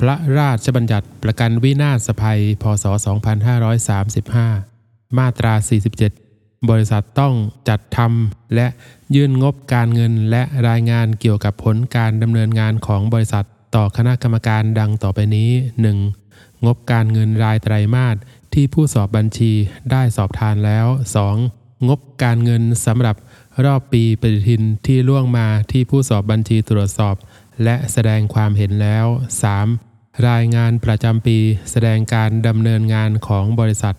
[0.00, 2.84] พระราชบัญญัติประกันวินาศภัย พศ
[4.40, 5.54] 2535 มาตรา
[6.10, 7.34] 47 บริษัทต้อง
[7.68, 8.66] จัดทำและ
[9.14, 15.50] ยื่นงบการเงินและรายงานเกี่ยวกับผลการดำเนินงานของบริษัทต่อคณะกรรมการดังต่อไปนี้
[16.08, 16.64] 1.
[16.66, 18.16] งบการเงินรายไตรมาส
[18.54, 19.52] ที่ผู้สอบบัญชี
[19.90, 20.86] ได้สอบทานแล้ว
[21.36, 21.88] 2.
[21.88, 23.16] งบการเงินสำหรับ
[23.64, 27.16] รอบปีปฏิทินที่ล่วงมาที่ผู้สอบบัญชีตรวจสอบ
[27.64, 29.87] และแสดงความเห็นแล้ว 3.
[30.26, 31.38] รายงานประจำปี
[31.70, 33.96] แสดงการดำเนินงานของบริษัท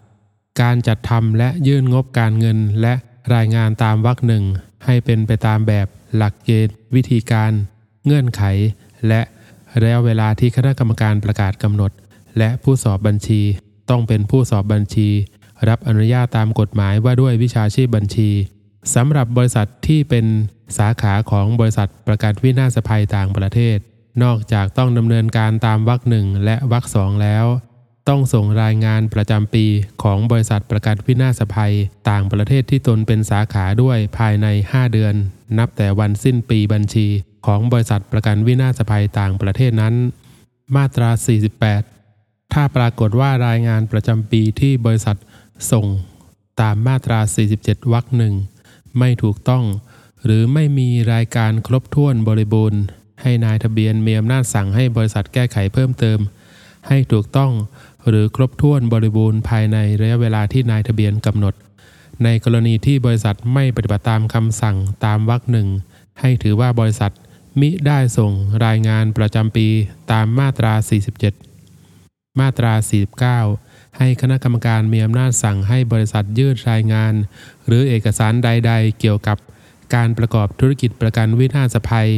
[0.62, 2.94] การจัดทำและยื่นงบการเงินและ
[3.36, 4.44] รายงานตามวรรคหนึ่ง
[4.86, 7.52] ให้เป็นไปตามแบบหลักเกณฑ์วิธีการ
[8.06, 8.42] เงื่อนไข
[9.08, 9.22] และ
[9.82, 11.92] ระยะเวลาที่คณะกรรมการประกาศกำหนด
[12.38, 13.42] และผู้สอบบัญชี
[13.90, 15.10] ต้องเป็นผู้สอบบัญชี
[15.70, 18.30] รับอนุญาตตามกฎหมายว่าด้วยวิชาชีพบัญชี
[18.96, 20.26] สำหรับบริษัทที่เป็น
[20.78, 23.78] สาขาของบริษัทประกันวินาศภัยต่างประเทศ
[24.24, 27.46] นอกจากต้องดำเนินการตามวรรคหนึ่งและวรรคสองแล้ว
[28.10, 29.66] ต้องส่งรายงานประจำปี
[30.04, 31.74] ของบริษัทประกันวินาศภัย
[32.10, 35.14] ต่างประเทศที่ตนเป็นสาขาด้วยภายใน 5 เดือน
[35.58, 37.08] นับแต่วันสิ้นปีบัญชี
[37.46, 39.96] ของบริษัทประกันวินาศภัยต่างประเทศนั้น
[40.76, 41.10] มาตรา
[41.82, 45.18] 48 ถ้าปรากฏว่ารายงานประจำปีที่บริษัท
[45.72, 45.86] ส่ง
[46.62, 47.20] ตามมาตรา
[47.56, 48.34] 47 วรรคหนึ่ง
[48.98, 49.64] ไม่ถูกต้อง
[50.24, 52.82] หรือไม่มีรายการครบถ้วนบริบูรณ์
[53.22, 56.20] ให้นายทะเบียนมีอำนาจสั่งให้บริษัทแก้ไขเพิ่มเติม
[56.88, 57.52] ให้ถูกต้อง
[58.08, 61.54] หรือครบถ้วนบริบูรณ์ภายในระยะเวลาที่นายทะเบียนกำหนด
[62.24, 65.68] ในกรณีที่บริษัทไม่ปฏิบัติตามคำสั่งตามวรรคหนึ่ง
[66.20, 67.12] ให้ถือว่าบริษัท
[67.60, 68.32] มิได้ส่ง
[68.66, 69.68] รายงานประจำปี
[70.12, 70.74] ตามมาตรา
[71.56, 72.74] 47 มาตรา
[73.36, 77.14] 49 ให้คณะกรรมการมีอำนาจสั่งให้บริษัทยื่นรายงาน
[77.66, 79.38] หรือเอกสารใด ๆ เกี่ยวกับ
[79.96, 82.10] การประกอบธุรกิจประกันวินาศภัย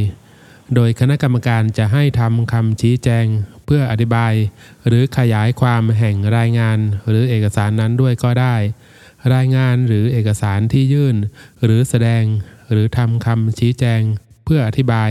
[0.74, 3.26] โดยคณะกรรมการจะให้ทำคำชี้แจง
[3.64, 4.32] เพื่ออธิบาย
[4.86, 6.78] หรือขยายความแห่งรายงาน
[7.08, 8.56] หรือเอกสารนั้นด้วยก็ได้
[9.34, 11.16] รายงานหรือเอกสารที่ยื่น
[11.64, 12.24] หรือแสดง
[12.70, 14.02] หรือทำคำชี้แจง
[14.44, 15.10] เพื่ออธิบาย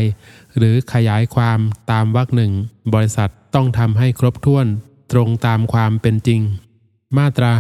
[0.57, 1.59] หรือขยายความ
[1.91, 2.51] ตามวรรคหนึ่ง
[2.93, 4.67] บริษัทต้องทำให้ครบถ้วน
[5.11, 6.41] ตรงตามความเป็นจริง
[7.17, 7.51] มาตรา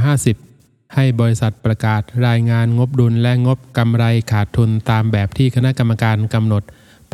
[0.43, 6.63] 50ให้บริษัทประกาศรายงานงบดุลและงบกำไรขาดทุนตามแบบที่คณะกรรมการกำหนด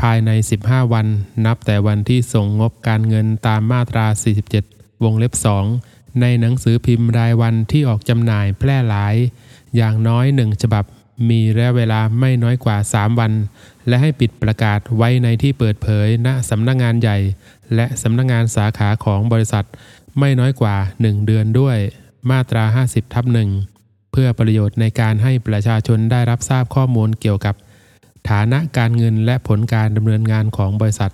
[0.01, 0.31] ภายใน
[0.63, 1.07] 15 วัน
[1.45, 4.05] นับแต่วันที่ส่งงบการเงินตามมาตรา
[4.55, 5.33] 47 วงเล็บ
[5.77, 9.15] 2 ในหนังสือพิมพ์รายวันที่ออกจำหน่ายแพร่หลาย
[9.75, 10.85] อย่างน้อยหนึ่งฉบับ
[11.29, 13.31] มีระยะเวลาไม่น้อยกว่า 3 วัน
[13.87, 17.17] และให้ปิดประกาศไว้ในที่เปิดเผยณสำนักงงานใหญ่
[17.75, 19.65] และสำนักงงานสาขาของบริษัท
[20.19, 21.77] ไม่น้อยกว่า 1 เดือนด้วย
[22.29, 23.49] มาตรา 50ทับหนึ่ง
[24.11, 27.55] เพื่อประโยชน์ในการให้ประชาชนได้รับทราบข้อมูลเกี่ยวกับ
[28.29, 31.11] ฐานะการเงินและผลการดำเนินงานของบริษัท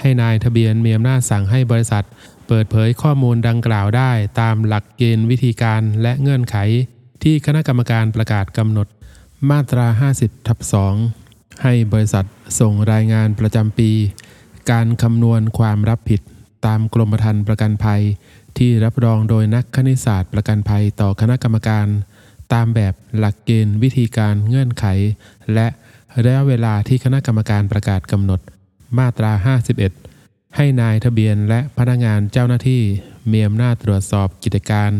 [0.00, 2.04] ให้นายทะเบียนมีอำนาจสั่งให้บริษัท
[2.46, 4.10] เปิดเผยข้อมูลดังกล่าวได้
[4.40, 6.56] ตามหลักเกณฑ์วิธีการและเงื่อนไข
[7.22, 8.86] ที่คณะกรรมการประกาศกำหนด
[9.50, 10.58] มาตรา 50ทับ
[11.10, 12.24] 2ให้บริษัท
[12.60, 13.90] ส่งรายงานประจำปี
[14.70, 16.20] การคำนวณความรับผิด
[16.66, 18.02] ตามกรมธรรม์ประกันภัย
[18.58, 21.86] ที่รับรองโดยนักคณิตศาสตร์ประกันภัยต่อคณะกรรมการ
[22.52, 24.86] ตามแบบหลักเกณฑ์วิธีการเงื่อนไข
[25.54, 25.66] และ
[26.22, 28.40] ระยะเวลาที่คณะกรรมการประกาศกำหนด
[28.98, 29.32] มาตรา
[29.94, 32.82] 51 ให้นายทะเบียนและพนักงานเจ้าหน้าที่
[33.30, 34.92] มีอำนาจตรวจสอบกิจการ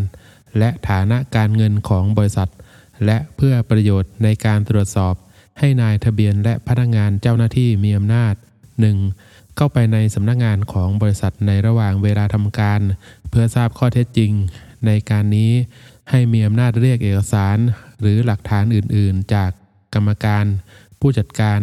[0.58, 2.50] และฐานะการเงินของบริษัท
[3.04, 5.14] และเพื่อประโยชน์ในการตรวจสอบ
[5.58, 8.34] ให้นายทะเบียนและพนักงานเจ้าหน้าที่มีอำนาจ
[8.96, 9.56] 1.
[9.56, 12.80] เข้าไปในสำนักงานของบริษัทในระหว่างเวลาทำการ
[13.30, 14.32] เพื่อทราบข้อเท็จจริง
[14.86, 15.52] ในการนี้
[16.10, 17.58] ให้มีอำนาจเรียกเอกสาร
[18.00, 19.50] หรือหลักฐานอื่น ๆ จาก
[19.94, 20.44] กรรมการ
[21.06, 21.60] ผู้จัดการ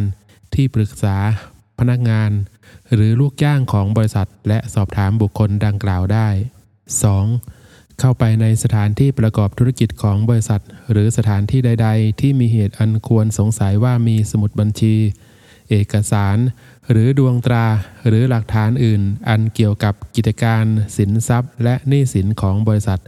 [0.55, 1.15] ที่ปรึกษา
[1.79, 2.31] พนักงาน
[2.93, 6.27] หรือลูกจ้างของบริษัท และสอบถามบุคคลดังกล่าวได้
[7.13, 7.99] 2.
[7.99, 14.95] เข้าไปในสถานที่ประกอบธุรกิจของบริษัท หรือสถานที่ใด ๆ ที่มีเหตุอันควรสงสัยว่ามีสมุดบัญชี
[15.69, 16.37] เอกสาร
[16.91, 17.65] หรือดวงตรา
[18.07, 20.63] หรือหลักฐานอื่น อันเกี่ยวกับกิจการ
[20.97, 22.99] สินทรัพย์ และหนี้สินของบริษัท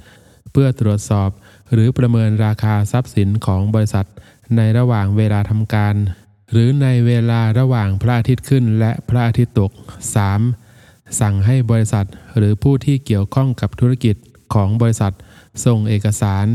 [0.52, 1.30] เพื่อตรวจสอบ
[1.74, 4.07] หรือประเมินราคาทรัพย์สินของบริษัท
[4.57, 5.96] ในระหว่างเวลาทำการ
[6.56, 9.72] หรือในเวลาระหว่างพระอาทิตย์ขึ้นและพระอาทิตย์ตก
[10.46, 11.20] 3.
[11.20, 12.08] สั่งให้บริษัท
[12.38, 14.16] หรือผู้ที่เกี่ยวข้องกับธุรกิจ
[14.54, 15.14] ของบริษัท
[15.66, 16.46] ส่งเอกสาร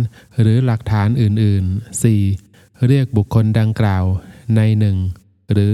[0.40, 2.86] หรือหลักฐานอื่นๆ 4.
[2.86, 4.04] เรียกบุคคลดังกล่าว
[4.56, 4.60] ใน
[5.08, 5.72] 1 หรือ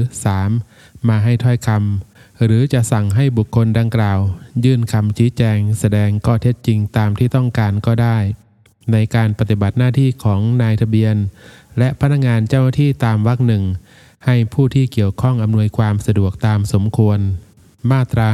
[0.52, 1.08] 3.
[1.08, 4.18] มาให้ถ้อยคำหรือจะสั่งให้บุคคลดังกล่าว
[4.64, 8.18] ยื่นคำชี้แจง แสดงข้อเท็จจริงตามที่ต้องการก็ได้
[8.92, 11.16] ในการปฏิบัติหน้าที่ของนายทะเบียน
[11.78, 13.64] และพนักงานเจ้าหน้าที่ตามวรรคหนึ่ง
[14.24, 17.18] ให้ผู้ที่เกี่ยวข้องอำนวยความสะดวกตามสมควร
[17.90, 18.28] มาตรา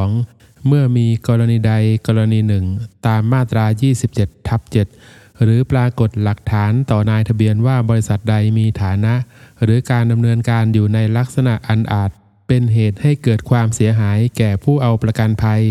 [0.00, 1.72] 52 เมื่อมีกรณีใด
[2.06, 2.64] กรณีหนึ่ง
[3.06, 3.64] ตามมาตรา
[4.06, 4.60] 27ทับ
[5.02, 9.14] 7หรือปรากฏหลักฐานต่อนายทะเบียนว่าบริษัทใดมีฐานะ
[9.62, 12.10] หรือการดำเนินการอยู่ในลักษณะอันอาจ
[12.46, 15.62] เป็นเหตุให้เกิดความเสียหายแก่ผู้เอาประกันภัย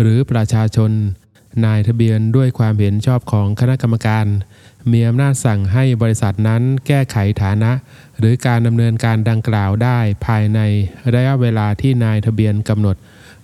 [0.00, 0.90] หรือประชาชน
[1.64, 4.26] นายทะเบียนด้วยความเห็นชอบของคณะกรรมการ
[4.92, 7.72] มีอำนาจสั่งให้บริษัทนั้นแก้ไขฐานะ
[8.18, 10.60] หรือการดำเนินการดังกล่าวได้ภายใน
[11.14, 12.96] ระยะเวลาที่นายทะเบียนกำหนด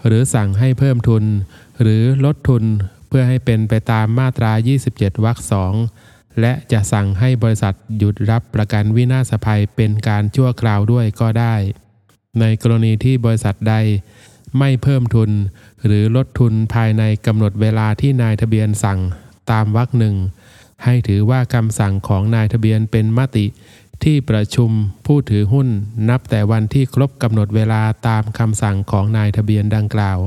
[0.07, 1.25] หรือสั่งให้เพิ่มทุน
[1.83, 2.65] หรือลดทุน
[3.09, 4.53] เพื่อให้เป็นไปตามมาตรา
[4.89, 5.75] 27 วรรคสอง
[6.41, 11.55] และจะสั่งให้บริษัทหยุดรับประกันวินาศภัยเป็นการชั่วคราวด้วยก็ได้
[12.41, 13.75] ในกรณีที่บริษัทใด
[14.59, 15.31] ไม่เพิ่มทุน
[15.87, 18.99] หรือลดทุนภายในกำหนดเวลาที่นายทะเบียนสั่ง
[19.51, 20.17] ตามวรรคหนึ่ง
[20.85, 23.47] ให้ถือว่าคำสั่งของนายทะเบียนเป็นมติ
[24.05, 24.71] ที่ประชุม
[25.07, 25.69] ผู้ถือหุ้น
[26.09, 30.19] นับแต่วันที่ครบกำหนดเวลาตามคำสั่งของนายทะเบียนดังกล่าว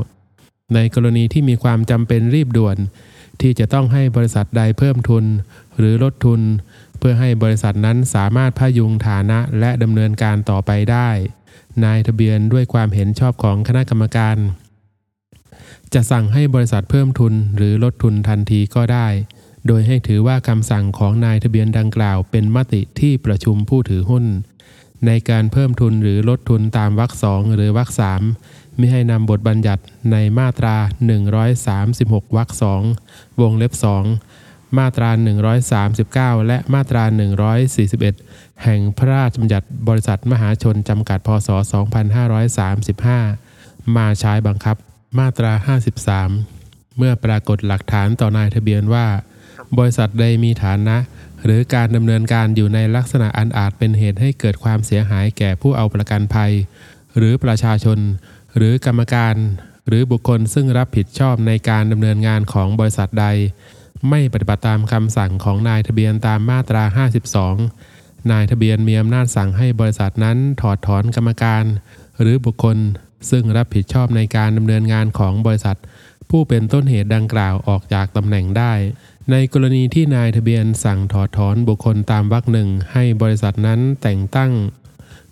[0.74, 2.78] ในกรณีที่มีความจำเป็นรีบด่วน
[3.42, 5.26] ที่จะต้องให้บริษัทใดเพิ่มทุน
[5.78, 6.42] หรือลดทุน
[7.00, 11.10] เพื่อให้บริษัทนั้นสามารถพยุงฐานะและดำเนินการต่อไปได้
[11.84, 14.38] นายทะเบียนด้วยความเห็นชอบของคณะกรรมการ
[15.94, 19.08] จะสั่งให้บริษัทเพิ่มทุนหรือลดทุนทันทีก็ได้
[19.68, 24.26] โดยให้ถือว่าคำสั่งของนายทะเบียนดังกล่าวเป็นมติที่ประชุมผู้ถือหุ้น
[25.06, 28.22] ในการเพิ่มทุนหรือลดทุนตามวรรคสองหรือวรรคสาม
[28.78, 30.76] ไม่ให้นำบทบัญญัติในมาตรา
[31.58, 32.82] 136วรรคสอง
[33.42, 34.04] วงเล็บสอง
[34.78, 35.10] มาตรา
[36.40, 37.04] 139 และมาตรา
[37.84, 41.50] 141 แห่งพระราชบัญญัติบริษัทมหาชนจำกัดพศ
[43.14, 44.78] 2535 มาใช้บังคับ
[45.20, 45.52] มาตรา
[46.22, 49.08] 53 เมื่อปรากฏหลักฐานต่อนายทะเบียนว่า
[49.78, 50.98] บริษัทใดมีฐานะ
[51.44, 56.52] หรือการดำเนินการอยู่ในลักษณะอันอาจเป็นเหตุให้เกิดความเสียหายแก่ผู้เอาประกันภัย
[57.18, 58.00] หรือประชาชน
[58.58, 59.36] หรือกรรมการ
[59.88, 63.28] หรือบุคคลซึ่งรับผิดชอบในการดำเนินงานของบริษัทใด
[64.10, 66.84] ไม่ปฏิบัติตามคำสั่งของนายทะเบียนตามมาตรา
[67.58, 71.64] 52 นายทะเบียนมีอำนาจสั่งให้บริษัทนั้นถอดถอนกรรมการ
[72.22, 72.78] หรือบุคคล
[73.30, 75.78] ซึ่งรับผิดชอบในการดำเนินงานของบริษัท
[76.30, 78.74] ผู้เป็นต้นเหตุดังกล่าวออกจากตำแหน่งได้
[79.32, 84.52] ในกรณีที่นายทะเบียนสั่งถอดถอนบุคคลตามวรรคหนึ่งให้บริษัทนั้นแต่งตั้ง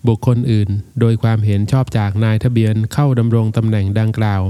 [0.06, 0.68] บุคคลอื่น
[1.00, 4.42] โดยความเห็นชอบจากนายทะเบียนเข้าดำรงตำแหน่งดังกล่าว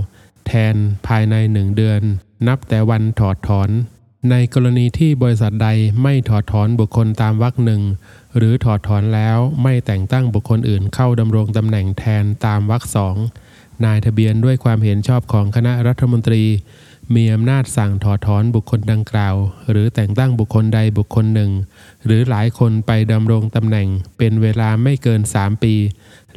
[0.46, 0.74] แทน
[1.06, 2.00] ภายในหนึ่งเดือน
[2.48, 3.70] นับแต่วันถอดถอน
[4.30, 5.68] ในกรณีที่บริษัทใด
[6.02, 7.82] ไม่ถอดถอนบุคคลตามวรรคหนึ่ง
[8.36, 13.16] หรือถอดถอนแล้วไม่แต่งตั้งบุคคลอื่นเข้าดำรงตำแหน่งแทนตามวรรคสอง
[13.84, 16.44] นายทะเบียนด้วยความเห็นชอบของคณะรัฐมนตรี
[17.14, 19.34] มีอำนาจสั่งถอดถอนบุคคลดังกล่าว
[19.70, 21.50] หรือแต่งตั้งบุคคลใดบุคคลหนึ่ง
[22.06, 23.88] หรือหลายคนไปดำรงตำแหน่ง
[24.18, 25.74] เป็นเวลาไม่เกิน 3 ปี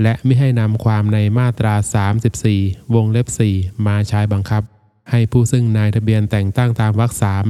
[0.02, 1.74] และไม่ให้นำความในมาตรา
[2.34, 4.64] 34 วงเล็บ 4 มาใช้บังคับ
[5.12, 7.46] ให้ผู้ซึ่งนายทะเบียนแต่งตั้งตามวรรคสาม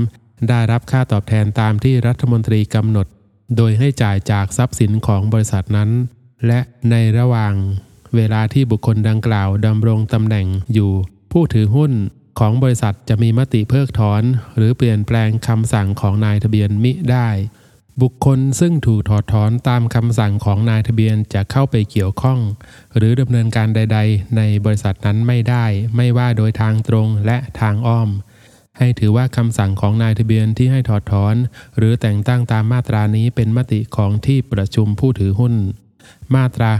[0.49, 3.07] ได้รับค่าตอบแทนตามที่รัฐมนตรีกำหนด
[3.57, 5.89] โดยให้จ่ายจากทรัพย์สินของบริษัทนั้น
[6.47, 6.59] และ
[6.91, 7.53] ในระหว่าง
[8.15, 10.91] เวลาที่บุคคลดังกล่าวดำรงตำแหน่งอยู่
[11.31, 11.93] ผู้ถือหุ้น
[12.39, 14.23] ของบริษัทจะมีมติเพิกถอน
[14.57, 17.29] หรือเปลี่ยนแปลงคำสั่งของนายทะเบียนมิได้
[18.01, 22.39] บุคคลซึ่งถูกถอดถอนตามคำสั่งของนายทะเบียนจะเข้าไปเกี่ยวข้อง
[22.95, 25.65] หรือดำเนินการใด ๆ ในบริษัทนั้นไม่ได้
[25.95, 28.09] ไม่ว่าโดยทางตรงและทางอ้อม
[28.77, 31.35] ให้ถือว่าคำสั่งของนายทะเบียนที่ให้ถอดถอน
[31.77, 35.53] หรือแต่งตั้งตามมาตรานี้เป็นมติของที่ประชุมผู้ถือหุ้น
[36.35, 36.71] มาตรา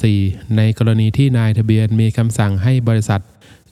[0.00, 3.20] 54 ในกรณีที่นายทะเบียนมีคำสั่งให้บริษัท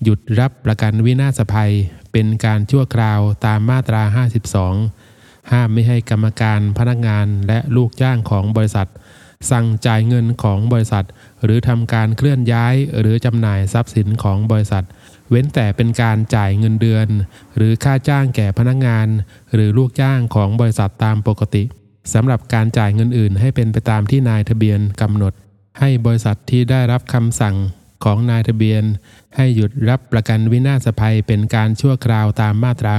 [0.02, 1.73] หยุดรับประกันวินาศภัย
[2.12, 4.02] เป็นการชั่วคราวตามมาตรา
[4.76, 8.88] 52 ห้ามไม่ให้กรรมการพนักงานและลูกจ้างของบริษัท
[9.50, 11.07] สั่งจ่ายเงินของบริษัท
[11.45, 14.85] หรือทำการเคลื่อนย้ายหรือจำหน่ายทรัพย์สินของบริษัท
[15.31, 17.09] เว้นแต่เป็นการจ่ายเงินเดือน
[17.57, 19.07] หรือค่าจ้างแก่พนักงาน
[19.55, 21.62] หรือลูกจ้างของบริษัทตามปกติ
[22.12, 25.33] สำหรับการจ่ายเงินอื่นให้เป็นไปตามที่นายทะเบียนกำหนด
[25.78, 27.57] ให้บริษัทที่ได้รับคำสั่ง
[28.04, 28.83] ของนายทะเบียน
[29.37, 32.95] ให้หยุดรับประกันวินาศภัยเป็นการชั่วคราวตามมาตรา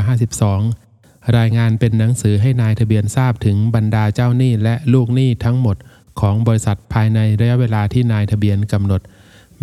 [0.66, 5.78] 52 รายงานเป็นหนังสือให้นายทะเบียนทราบถึงบรรดาเจ้าหนี้และลูกหนี้ทั้งหมด
[6.20, 9.02] ของบริษัทภายในระยะเวลาที่นายทะเบียนกำหนด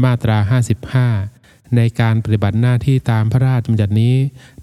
[0.05, 0.39] มาตรา
[0.95, 1.38] 55
[1.77, 4.15] ในการปฏิบัติหน้าที่ตามพระราชบัญญัตินี้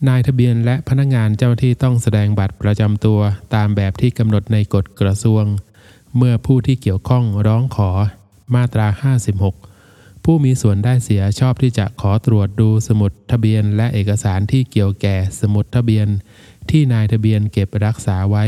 [0.08, 3.20] นายทะเบียนและพนักงานเจ้าหน้าที่ต้องแสดงบัตรประจำตัว
[3.56, 5.44] ตามแบบที่กำหนดในกฎกระทรวง
[6.18, 7.90] เมื่อผู้ที่เกี่ยวข้องร้องขอ
[8.56, 8.88] มาตรา
[9.56, 16.08] 56 ผู้มีส่วนได้เสียชอบที่จะขอตรวจดูสมุดทะเบียนและเอกสารที่เกี่ยวแก่สมุดทะเบียน
[16.70, 18.46] ที่นายทะเบียนเก็บรักษาไว้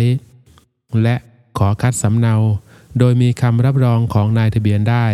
[1.04, 1.16] และ
[1.58, 2.36] ขอคัดสำเนา
[3.00, 5.06] โดยมีคำรับรองของนายทะเบียนได้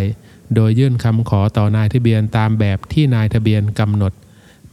[0.55, 4.13] โดยยื่นคำขอต่อนายทะเบียนตามแบบที่นายทะเบียนกำหนด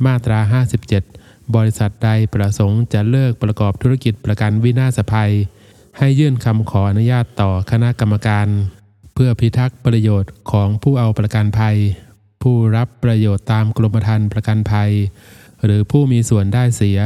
[0.04, 0.38] มาตรา
[0.96, 5.32] 57 บริษัทใดประสงค์จะเลิกประกอบธุรกิจประกันวินาศภัย
[5.98, 8.46] ให้ยื่นคำขออนุญาตต่อคณะกรรมการ
[9.14, 11.76] เพื่อพิทักษ์ประโยชน์ของผู้เอาประกันภัย
[12.42, 14.90] ผู้รับประโยชน์ตามกรมธรรม์ประกันภัย
[15.64, 16.98] หรือผู้มีส่วนได้เสีย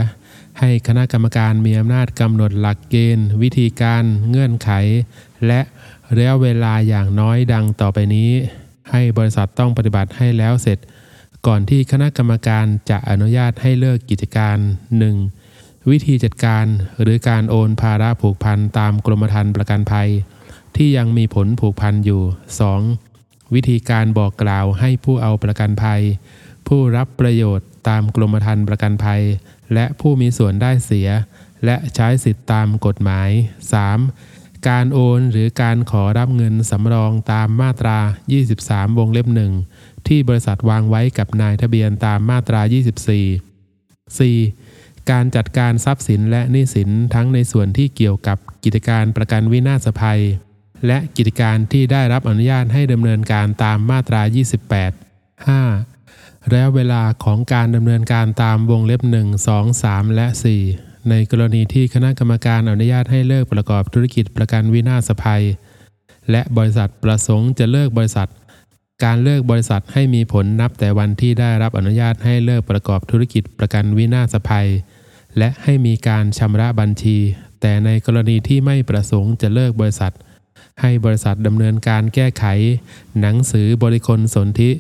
[0.60, 4.70] ให้คณะกรรมการมีอำนาจกำหนดหลักเกณฑ์ วิธีการ เงื่อนไข
[5.46, 5.60] และ
[6.16, 8.30] ระยะเวลาอย่างน้อยดังต่อไปนี้
[8.90, 10.78] ให้บริษัทต้องปฏิบัติให้แล้วเสร็จ
[11.46, 14.56] ก่อนที่คณะกรรมการจะอนุญาตให้เลิกกิจการ
[15.24, 15.90] 1.
[15.90, 16.64] วิธีจัดการ
[17.00, 20.08] หรือการโอนภาระผูกพันตามกรมธรรม์ประกันภัย
[20.76, 22.22] ที่ยังมีผลผูกพันอยู่
[22.88, 23.54] 2.
[23.54, 26.02] วิธีการบอกกล่าวให้ผู้เอาประกันภัย
[26.68, 29.22] ผู้รับประโยชน์ตามกรมธรรม์ประกันภัย
[29.74, 31.08] และผู้มีส่วนได้เสีย
[31.64, 33.30] และใช้สิทธิตามกฎหมาย
[33.88, 34.33] 3.
[34.68, 37.98] การโอนหรือการขอรับเงินสำรองตามมาตรา
[38.48, 39.52] 23 วงเล็บหนึ่ง
[40.06, 42.60] ที่บริษัทวางไว้กับนายทะเบียนตามมาตรา
[43.40, 45.10] 24 4.
[45.10, 50.20] การจัดการทรัพย์สินและหนี้สินทั้งในส่วนที่เกี่ยวกับกิจการประกันวินาศภัย
[50.86, 54.22] และกิจการที่ได้รับอนุญาตให้ดำเนินการตามมาตรา
[55.00, 56.50] 28 5.
[56.52, 65.44] ระยะเวลาของการดำเนินการตามวงเล็บ 1 2 3 และ 4 ในกรณีที่คณะกรรมการอนุญาตให้เลิกประกอบธุรกิจประกันวินาศภัย
[66.30, 68.28] และบริษัทประสงค์จะเลิกบริษัท
[69.04, 74.68] การเลิกบริษัทให้มีผลนับแต่วันที่ได้รับอนุญาตให้เลิกประกอบธุรกิจประกันวินาศภัย
[75.38, 77.18] และให้มีการชำระบัญชี
[77.60, 80.12] แต่ในกรณีที่ไม่ประสงค์จะเลิกบริษัท
[80.80, 82.44] ให้บริษัทดำเนินการแก้ไข
[83.20, 84.70] หนังสือบริคลสนธิ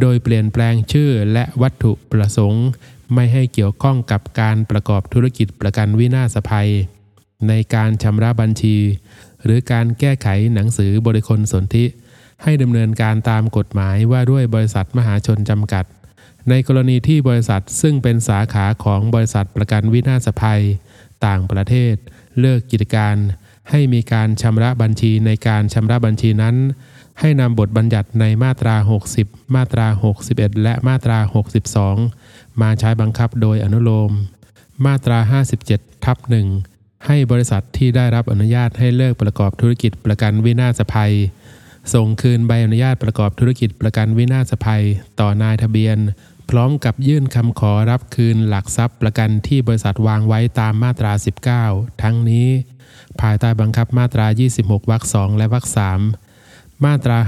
[0.00, 2.66] โดยเปลี่ยนแปลงชื่อและวัตถุประสงค์
[3.14, 6.70] ไม่ให้เกี่ยวข้องกับการประกอบธุรกิจประกันวินาศภัย
[7.48, 8.76] ในการชำระบัญชี
[9.44, 11.84] หรือการแก้ไขหนังสือบริคลสนธิ
[12.42, 15.84] ให้ดำเนินการตามกฎหมายว่าด้วยบริษัทมหาชนจำกัด
[16.48, 20.62] ในกรณีที่บริษัทซึ่งเป็นสาขาของบริษัทประกันวินาศภัย
[21.26, 21.94] ต่างประเทศ
[22.40, 23.16] เลิกกิจการ
[23.70, 26.56] ให้มีการชำระบัญชีในการชำระบัญชีนั้น
[27.20, 28.76] ให้นำบทบัญญัติในมาตรา
[29.16, 29.86] 60 มาตรา
[30.26, 31.18] 61 และมาตรา
[31.80, 34.12] 62 มาใช้บังคับโดยอนุโลม
[34.86, 35.18] มาตรา
[35.62, 36.48] 57 ทับหนึ่ง
[37.06, 41.12] ให้บริษัทที่ได้รับอนุญาตให้เลิกประกอบธุรกิจประกันวินาศภัย
[41.94, 44.84] ส่งคืนใบอนุญาตประกอบธุรกิจประกันวินาศภัย
[45.20, 45.98] ต่อนายทะเบียน
[46.50, 51.12] พร้อมกับยื่นคำขอรับคืนหลักทรัพย์ประกันที่บริษัทวางไว้ตามมาตรา
[51.60, 52.48] 19 ทั้งนี้
[53.20, 54.26] ภายใต้บังคับมาตรา
[54.58, 56.00] 26 วรรคสองและวรรคสาม
[56.84, 57.18] มาตรา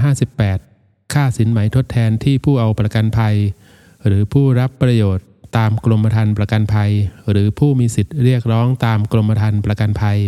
[0.53, 3.35] 58 ค่าสินไหมทดแทนที่ผู้เอาประกันภัย
[4.07, 5.25] หรือผู้รับประโยชน์
[5.57, 6.91] ตามกรมธรรม์ประกันภัย
[7.29, 10.19] หรือผู้มีสิทธิ์เรียกร้องตามกรมธรรม์ประกันภัย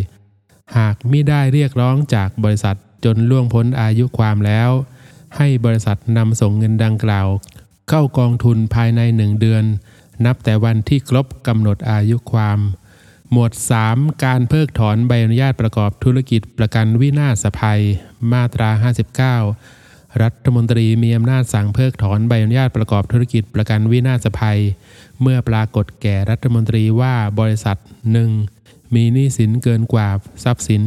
[0.78, 4.70] หากไมิได้เรียกร้องจากบริษัทจนล่วงพ้นอายุความแล้ว
[5.38, 7.28] ให้บริษัทนำส่งเงินดังกล่าว
[7.90, 9.64] เข้ากองทุนภายในหนึ่งเดือน
[10.26, 12.60] นับแต่วันที่ครบกำหนดอายุความ
[13.32, 13.52] หมวด
[13.88, 17.82] 3 การเพิกถอนใบอนุญาตประกอบธุรกิจประกันวินาศภัย
[18.32, 18.70] มาตรา
[19.40, 19.79] 59
[20.22, 24.60] รัฐมนตรีมีอำนาจสั่งเพิกถอนใบอนุญาตประกอบธุรกิจประกันวินาศภัย
[25.22, 27.78] เมื่อปรากฏแก่รัฐมนตรีว่าบริษัท
[28.36, 28.96] 1.
[28.96, 30.10] มีหนี้สินเกินกว่า
[30.44, 30.84] ทรัพย์สิน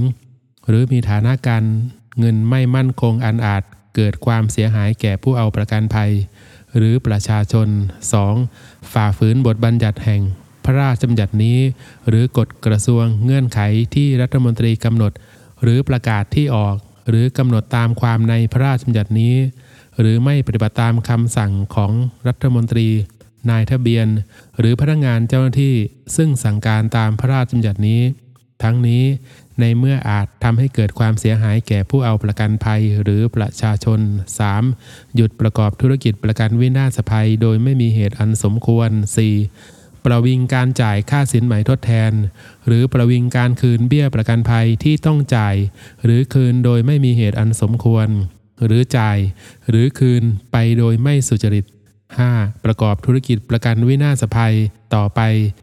[0.69, 1.64] หรือมีฐานะการ
[2.19, 3.62] เงินไม่มั่นคงอันอาจ
[3.95, 6.11] เกิดความเสียหายแก่ผู้เอาประกันภัย
[6.76, 7.69] หรือประชาชน
[8.31, 8.93] 2.
[8.93, 10.23] ฝ่าฝืนบทบัญญัติแห่ง
[10.64, 11.59] พระราชบัญญัตินี้
[12.09, 13.61] หรือกฎกระทรวงเงื่อนไข
[13.95, 15.12] ที่รัฐมนตรีกำหนด
[15.62, 16.76] หรือประกาศที่ออก
[17.09, 19.35] หรือกำหนดตามความในพระราชบัญญัตินี้
[19.99, 21.92] หรือไม่ปฏิบัติตามคำสั่งของ
[22.26, 22.88] รัฐมนตรี
[23.50, 24.06] นายทะเบียน
[24.59, 25.75] หรือพนักงานเจ้าหน้าที่
[26.16, 28.02] ซึ่งสั่งการตามพระราชบัญญัตินี้
[28.62, 29.04] ทั้งนี้
[29.61, 34.00] ในเมื่ออาจทำให้เกิดความเสียหายแก่ผู้เอาประกันภัยหรือประชาชน
[34.59, 35.14] 3.
[35.16, 38.90] หยุดประกอบธุรกิจประกันวินาศภัย โดยไม่มีเหตุอันสมควร
[39.30, 39.72] 4.
[40.04, 42.12] ประวิงการจ่ายค่าสินไหมทดแทน
[42.66, 45.56] หรือประวิงการคืนเบี้ยประกันภัยที่ต้องจ่าย
[46.04, 48.09] หรือคืนโดยไม่มีเหตุอันสมควร
[48.64, 49.18] หรือจ่าย
[49.68, 51.66] หรือคืนไปโดยไม่สุจริต
[52.14, 52.64] 5.
[52.64, 54.54] ประกอบธุรกิจประกันวินาศภัย
[54.94, 55.21] ต่อไป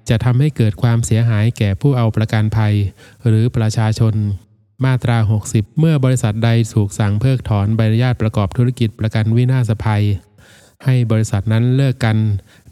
[0.09, 2.75] จะทำให้เกิดความเสียหายแก่ผู้เอาประกันภัย
[3.27, 4.15] หรือประชาชน
[4.85, 5.17] มาตรา
[5.47, 10.03] 60 เมื่อบริษัทใดถูกสั่งเพิกถอนใบอนุญาตประกอบธุรกิจประกันวินาศภัย
[10.85, 12.17] ให้บริษัทนั้นเลิกกัน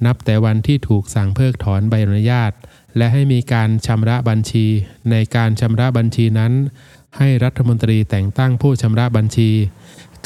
[0.06, 2.52] นับแต่วันที่ถูกสั่งเพิกถอนใบอนุญาต
[2.98, 4.66] และให้มีการชำระบัญชี
[5.12, 6.54] ในการชำระบัญชีนั้น
[7.18, 9.50] ให้รัฐมนตรีแต่งตั้งผู้ชำระบัญชี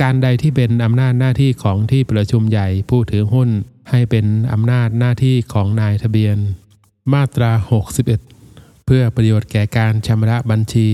[0.01, 3.49] การใดที่เป็นอำนาจหน้าที่ของที่ประชุมใหญ่ผู้ถือหุ้น
[3.89, 6.37] ให้เป็นอำนาจหน้าที่ของนายทะเบียน
[7.13, 7.51] มาตรา
[8.17, 10.87] 61 เพื่อประโยชน์แก่การชำระบัญชี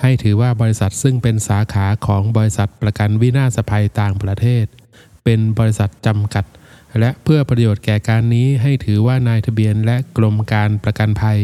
[0.00, 4.66] ให้ถือว่าบริษัทซึ่งเป็นสาขาของบริษัทประกันวินาศภัยต่างประเทศ
[5.24, 6.44] เป็นบริษัทจำกัด
[7.00, 11.38] และเพื่อประโยชน์แก่การนี้ให้ถือว่านายทะเบียนและกรมการประกันภัย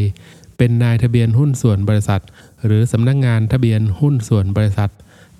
[0.57, 2.21] เป็นนายทะเบียนหุ้นส่วนบริษัท
[2.65, 4.91] หรือสำนักงงานทะเบียนหุ้นส่วนบริษัท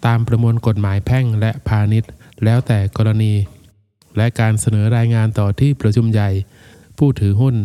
[0.06, 2.12] ตามประมวลกฎหมายแพ่งและพาณิชย์
[2.44, 3.34] แล้วแต่กรณี
[4.18, 6.30] และการเสนอรายงานต่อที่ประชุมใหญ่
[6.98, 7.56] ผู้ถือหุ้น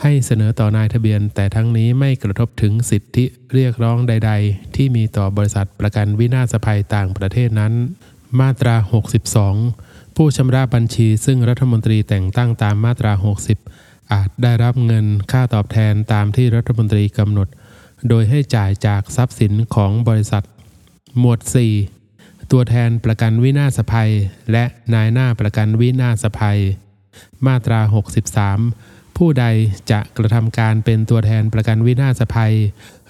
[0.00, 3.24] ให้เสนอต่อนายทะเบียน แต่ทั้งนี้ไม่กระทบถึงสิทธิ
[3.54, 7.72] เรียกร้องใด ๆ ที่มีต่อบริษัทประกันวินาศภัยต่างประเทศนั้น
[8.40, 8.76] มาตรา
[9.36, 9.89] 62
[10.22, 13.12] ผู้ชำระบัญชีซึ่งรัฐมนตรีแต่งตั้งตามมาตรา
[13.62, 17.48] 60 อาจได้รับเงินค่าตอบแทนตามที่รัฐมนตรีกำหนด
[18.08, 20.44] โดยให้จ่ายจากทรัพย์สินของบริษัท
[21.18, 21.40] หมวด
[21.96, 24.10] 4 ตัวแทนประกันวินาศภัย
[24.52, 26.58] และนายหน้าประกันวินาศภัย
[27.46, 27.80] มาตรา
[28.48, 29.44] 63 ผู้ใด
[29.90, 32.54] จะกระทำการเป็นตัวแทนประกันวินาศภัย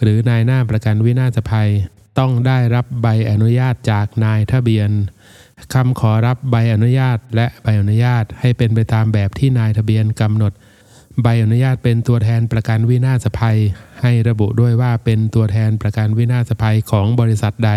[0.01, 1.71] หรือนายหน้าประกันวินาศภัย
[2.19, 4.91] ต้องได้รับใบอนุญาตจากนายทะเบียน
[5.75, 10.53] คำขอรับใบอนุญาตและใบอนุญาตให้เป็นไปตามแบบที่นายทะเบียนกำหนด
[11.23, 13.59] ใบอนุญาตเป็นตัวแทนประกันวินาศภัย
[14.01, 17.73] ให้ระบุด้วยว่าเป็นตัวแทนประกันวินาศภัยของบริษัทใด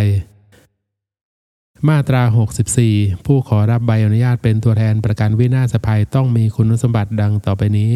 [1.90, 2.24] มาตรา
[2.76, 7.92] 64 ผู้ขอรับใบอนุญาตเป็นตัวแทนประกันวินาศภัยต้องมีคุณสมบัติดังต่อไปนี้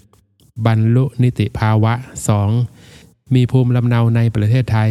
[0.00, 0.66] 1.
[0.66, 1.92] บรรลุนิติภาวะ
[2.64, 3.34] 2.
[3.34, 4.90] มีภูมิลำเนาในประเทศไทย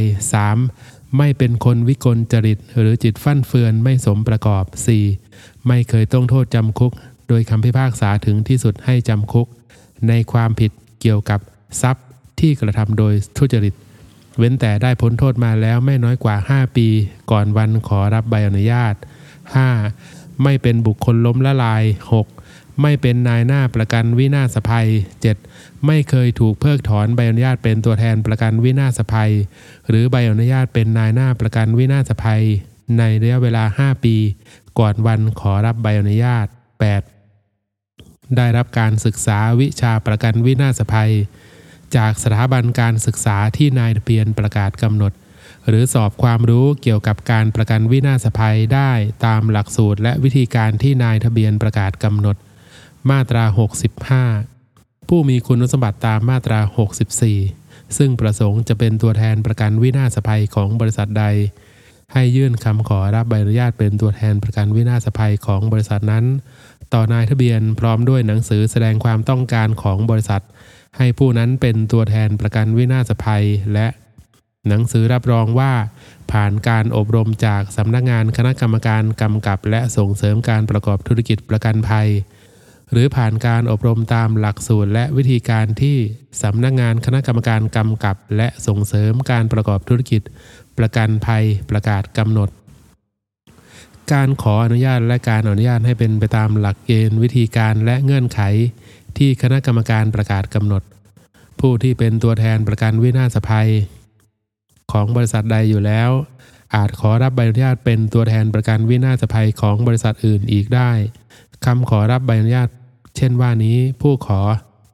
[0.54, 0.97] 3.
[1.18, 4.64] ไม่เป็นคนวิกลจริต หรือจิตฟั่นเฟือนไม่สมประกอบ
[5.16, 5.68] 4.
[5.68, 6.92] ไม่เคยต้องโทษจำคุก
[7.28, 9.48] โดยคำพิพากษาถึงที่สุดให้จำคุก
[10.08, 10.72] ในความผิด
[11.02, 11.40] เกี่ยวกับ
[11.82, 12.06] ทรัพย์
[12.40, 13.74] ที่กระทำโดยทุจริต
[14.38, 16.88] เว้นแต่ได้พ้นโทษมาแล้วไม่น้อยกว่า 5 ปี
[17.32, 18.96] ก่อนวันขอรับใบอนุญาต
[19.68, 20.44] 5.
[20.44, 21.84] ไม่เป็นบุคคลล้มละลาย
[22.24, 22.37] 6.
[22.82, 24.88] ไม่เป็นนายหน้าประกันวินาศภัย
[25.38, 25.86] 7.
[25.86, 29.32] ไม่เคยถูกเพิกถอนใบอนุญาตเป็นตัวแทนประกันวินาศภัย
[29.90, 32.44] หรือใบอนุญาตเป็นนายหน้าประกันวินาศภัย
[32.98, 34.16] ในระยะเวลา 5 ปี
[34.80, 36.48] ก่อนวันขอรับใบอนุญาต
[37.22, 38.36] 8.
[38.36, 41.12] ได้รับการศึกษาวิชาประกันวินาศภัย
[41.96, 45.12] จากสถาบันการศึกษาที่นายทะเบียนประกาศกำหนด
[45.68, 48.92] หรือสอบความรู้เกี่ยวกับการประกันวินาศภัยได้
[49.26, 52.36] ตามหลักสูตรและวิธีการที่นายทะเบียนประกาศกำหนด
[53.12, 53.44] มาตรา
[54.28, 56.60] 65 ผู้มีคุณสมบัติตามมาตรา
[57.28, 61.26] 64 ซึ่งประสงค์จะเป็นตัวแทนประกันวินาศภัยของบริษัทใด
[62.14, 66.26] ให้ยื่นคำขอรับใบอนุญาตเป็นตัวแทนประกันวินาศภัยของบริษัทนั้น
[66.94, 70.42] ต่อนายทะเบียนพร้อมด้วยหนังสือแสดงความต้องการของบริษัท
[70.98, 73.88] ให้ผู้นั้นเป็นตัวแทนประกันวินาศภัยและ
[74.68, 75.74] หนังสือรับรองว่า
[76.32, 82.10] ผ่านการอบรมจากสำนักงานคณะกรรมการกำกับ และส่งเสริมการประกอบธุรกิจประกันภัย
[82.92, 85.98] หรือผ่านการอบรมตามหลักสูตรและวิธีการที่
[86.42, 90.22] สำนักงานคณะกรรมการกำกับ และส่งเสริมการประกอบธุรกิจ
[90.78, 92.50] ประกันภัยประกาศกำหนด
[94.14, 98.42] การขออนุญาตและการอนุญาตให้เป็นไปตามหลักเกณฑ์วิธีการและเงื่อนไข
[99.18, 100.84] ที่คณะกรรมการประกาศกำหนด
[101.60, 103.70] ผู้ที่เป็นตัวแทนประกันวินาศภัย
[104.92, 106.10] ของบริษัทใดอยู่แล้ว
[106.76, 110.92] อาจขอรับใบอนุญาตเป็นตัวแทนประกันวินาศภัยของบริษัทอื่นอีกได้
[111.66, 112.70] คำขอรับใบอนุญาต
[113.18, 114.40] เช่นว่านี้ผู้ขอ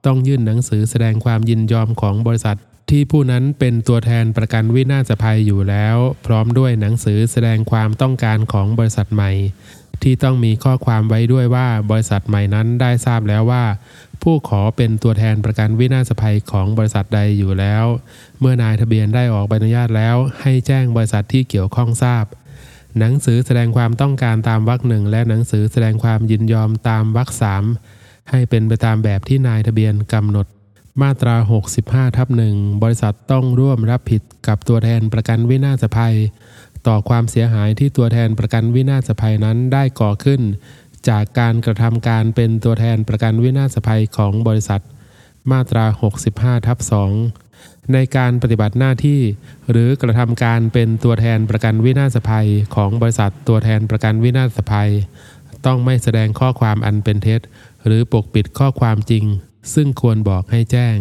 [0.06, 2.58] ต้องยื่นหนังสือแสดงความยินยอมของบริษัท
[2.90, 9.32] ที่ผู้นั้นเป็นตัวแทนประกันวินาศภัยอยู่แล้ว พร้อมด้วยหนังสือแสดงความต้องการของบริษัทใหม่
[10.04, 13.64] ที่ต้องมีข้อความไว้ด้วยว่าบริษัทใหม่นั้นได้ทราบแล้วว่า
[14.24, 17.86] ผู้ขอเป็นตัวแทนประกันวินาศภัยของบริษัทใดอยู่แล้ว
[18.40, 22.26] เมื่อนายทะเบียนได้ออกใบอนุญาตแล้ว ให้แจ้งบริษัทที่เกี่ยวข้องทราบ
[23.00, 27.64] หนังสือแสดงความต้องการตามวรรคหนึ่งและหนังสือแสดงความยินยอมตามวรรคสาม
[28.30, 30.48] ให้เป็นไปตามแบบที่นายทะเบียนกำหนด
[31.02, 31.36] มาตรา
[31.76, 36.16] 65ทับหนึ่งบริษัทต้องร่วมรับผิดกับตัวแทนประกันวินาศภัย
[36.88, 40.42] ต่อความเสียหายที่ตัวแทนประกันวินาศภัยนั้นได้ก่อขึ้น
[41.10, 44.82] จากการกระทำการเป็นตัวแทนประกันวินาศภัยของบริษัท
[45.52, 45.86] มาตรา
[46.26, 46.78] 65ทับ
[47.18, 47.43] 2
[47.94, 49.22] ในการปฏิบัติหน้าที่
[49.72, 54.92] หรือกระทำการเป็นตัวแทนประกันวินาศภัยของบริษัทตัวแทนประกันวินาศภัย
[55.66, 57.42] ต้องไม่แสดงข้อความอันเป็นเท็จ
[57.86, 59.26] หรือปกปิดข้อความจริง
[59.74, 60.98] ซึ่งควรบอกให้แจ้ง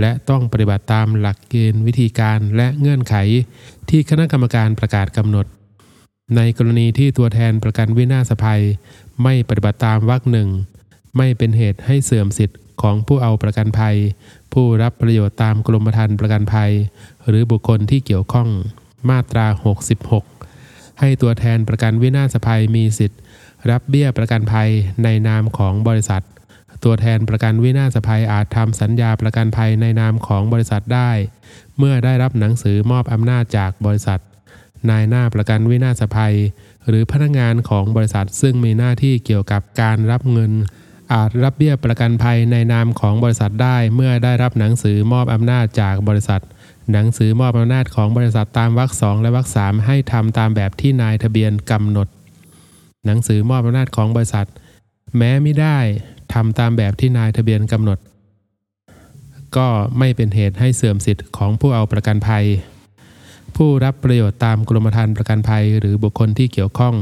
[0.00, 3.14] และต้องปฏิบัติตามหลักเกณฑ์วิธีการและเงื่อนไข
[3.88, 5.46] ที่คณะกรรมการประกาศกำหนด
[6.36, 8.62] ในกรณีที่ตัวแทนประกันวินาศภัย
[9.22, 10.48] ไม่ปฏิบัติตามวรรคหนึ่ง
[11.16, 13.96] ไม่เป็นเหตุให้เสื่อมสิทธิ์ของผู้เอาประกันภัย
[14.52, 16.72] ผู้รับประโยชน์ตามกรมธรรม์ประกันภัย
[17.28, 18.48] หรือบุคคลที่เกี่ยวข้อง
[19.08, 19.46] มาตรา
[20.24, 23.20] 66 ให้ตัวแทนประกันวินาศภัยมีสิทธิ์
[23.70, 24.70] รับเบี้ยประกันภัย
[25.04, 26.22] ในนามของบริษัท
[26.84, 31.10] ตัวแทนประกันวินาศภัยอาจทำสัญญาประกันภัยในนามของบริษัทได้
[31.78, 34.20] เมื่อได้รับหนังสือมอบอำนาจจากบริษัท
[34.90, 36.36] นายหน้าประกันวินาศภัย
[36.88, 40.52] หรือพนักงานของบริษัทซึ่งมีหน้าที่เกี่ยวกับการรับเงิน
[41.12, 46.40] อาจรับเบี้ยประกันภัยในนามของบริษัทได้ เมื่อได้รับหนังสือมอบอำนาจจากบริษัท
[46.92, 52.08] หนังสือมอบอำนาจของบริษัทตามวรรคสองและวรรคสามให้ทำตามแบบที่นายทะเบียนกำหนด
[53.06, 54.46] หนังสือมอบอำนาจของบริษัท
[55.16, 55.78] แม้ไม่ได้
[56.34, 57.98] ทำตามแบบที่นายทะเบียนกำหนด
[59.56, 59.68] ก็
[59.98, 62.44] ไม่เป็นเหตุให้เสื่อมสิทธิ์ของผู้เอาประกันภัย
[63.56, 66.94] ผู้รับประโยชน์ตามกรมธรรม์ประกันภัย หรือบุคคลที่เกี่ยวข้อง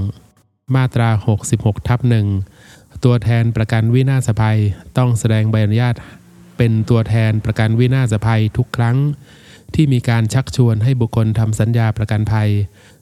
[0.74, 1.08] มาตรา
[1.48, 2.26] 66ทับหนึ่ง
[3.04, 4.58] ตัวแทนประกันวินาศภัย
[4.98, 5.94] ต้องแสดงใบอนุญาต
[6.56, 8.96] เป็นตัวแทนประกันวินาศภัยทุกครั้ง
[9.74, 12.50] ที่มีการชักชวนให้บุคคลทำสัญญาประกันภัย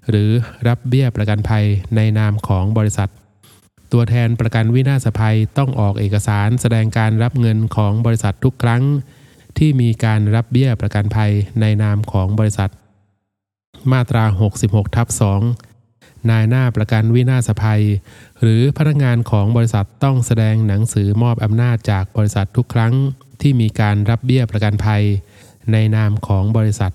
[0.08, 0.30] หรือ
[0.68, 1.64] รับเบี้ยประกันภัย
[1.96, 3.10] ในนามของบริษัท
[3.92, 8.82] ตัวแทนประกันวินาศภัยต้องออกเอกสารแสดงการรับเงินของบริษัททุกครั้ง
[9.58, 12.70] ที่มีการรับเบี้ยประกันภัยในนามของบริษัท
[13.92, 14.24] มาตรา
[14.60, 17.82] 66ทับ2นายหน้าประกันวินาศภัย
[18.42, 22.94] หรือพนักงานของบริษัทต้องแสดงหนังสือมอบอำนาจจากบริษัททุกครั้ง
[23.40, 25.02] ที่มีการรับเบี้ยประกันภัย
[25.72, 26.92] ในนามของบริษัท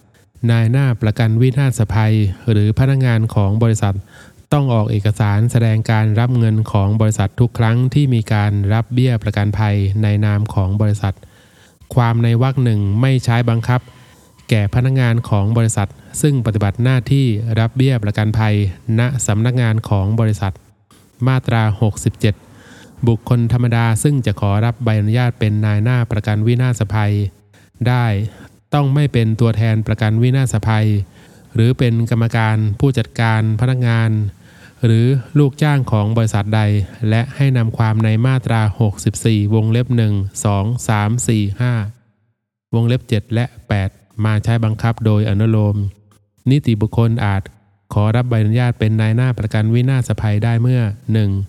[0.51, 2.13] นายหน้าประกันวินาศภัย
[2.51, 3.95] หรือพนักงานของบริษัท
[4.53, 11.13] ต้องออกเอกสารแสดงการรับเงินของบริษัททุกครั้งที่มีการรับเบี้ยประกันภัยในนามของบริษัท
[11.95, 13.81] ความในวรรคหนึ่งไม่ใช้บังคับ
[14.49, 15.89] แก่พนักงานของบริษัท
[16.21, 17.25] ซึ่งปฏิบัติหน้าที่
[17.59, 18.55] รับเบี้ยประกันภัย
[18.99, 20.53] ณสำนักงานของบริษัท
[21.27, 21.63] มาตรา
[22.35, 27.13] 67 บุคคลธรรมดาซึ่งจะขอรับใบอนุญาตเป็นนายหน้าประกันวินาศภัย
[27.87, 28.05] ได้
[28.73, 30.87] ต้องไม่เป็นตัวแทนประกันวินาศภัย
[31.53, 34.11] หรือเป็นกรรมการผู้จัดการพนักงาน
[34.85, 35.05] หรือ
[35.39, 36.61] ลูกจ้างของบริษัทใด
[37.09, 38.61] และให้นำความในมาตรา
[39.07, 41.61] 64 วงเล็บ 1 2 3 4
[42.11, 43.45] 5 วงเล็บ 7 และ
[43.85, 45.75] 8 มาใช้บังคับโดยอนุโลม
[46.49, 47.43] นิติบุคคลอาจ
[47.93, 50.81] ขอรับใบอนุญาตเป็นนายหน้าประกันวินาศภัยได้เมื่อ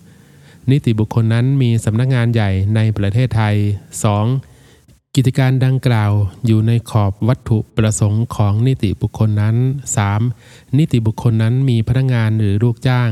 [0.01, 0.71] 1.
[0.71, 3.55] นิติบุคคลนั้นมีสำนักงานใหญ่ในประเทศไทย
[4.35, 5.15] 2.
[5.15, 6.11] กิจการดังกล่าว
[6.45, 9.55] อยู่ในขอบวัตถุประสงค์ของนิติบุคคลนั้น
[10.17, 10.77] 3.
[10.77, 13.09] นิติบุคคลนั้นมีพนักงานหรือลูกจ้าง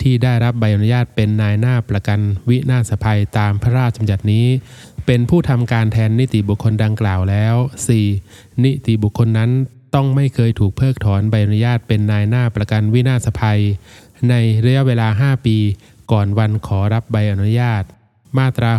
[0.00, 4.46] ที่ได้รับใบอนุญาตเป็นนายหน้าประกันวินาศภัยตามพระราชบัญญัตินี้
[5.06, 7.54] เป็นผู้ทำการแทนนิติบุคคลดังกล่าวแล้ว
[8.08, 8.64] 4.
[8.64, 9.50] นิติบุคคลนั้น
[9.94, 13.60] ต้องไม่เคยถูกเพิกถอนใบอนุญาตเป็นนายหน้าประกันวินาศภัย
[14.28, 15.56] ในระยะเวลา 5 ปี
[16.12, 17.82] ก่อนวันขอรับใบอนุญาต
[18.38, 18.72] มาตรา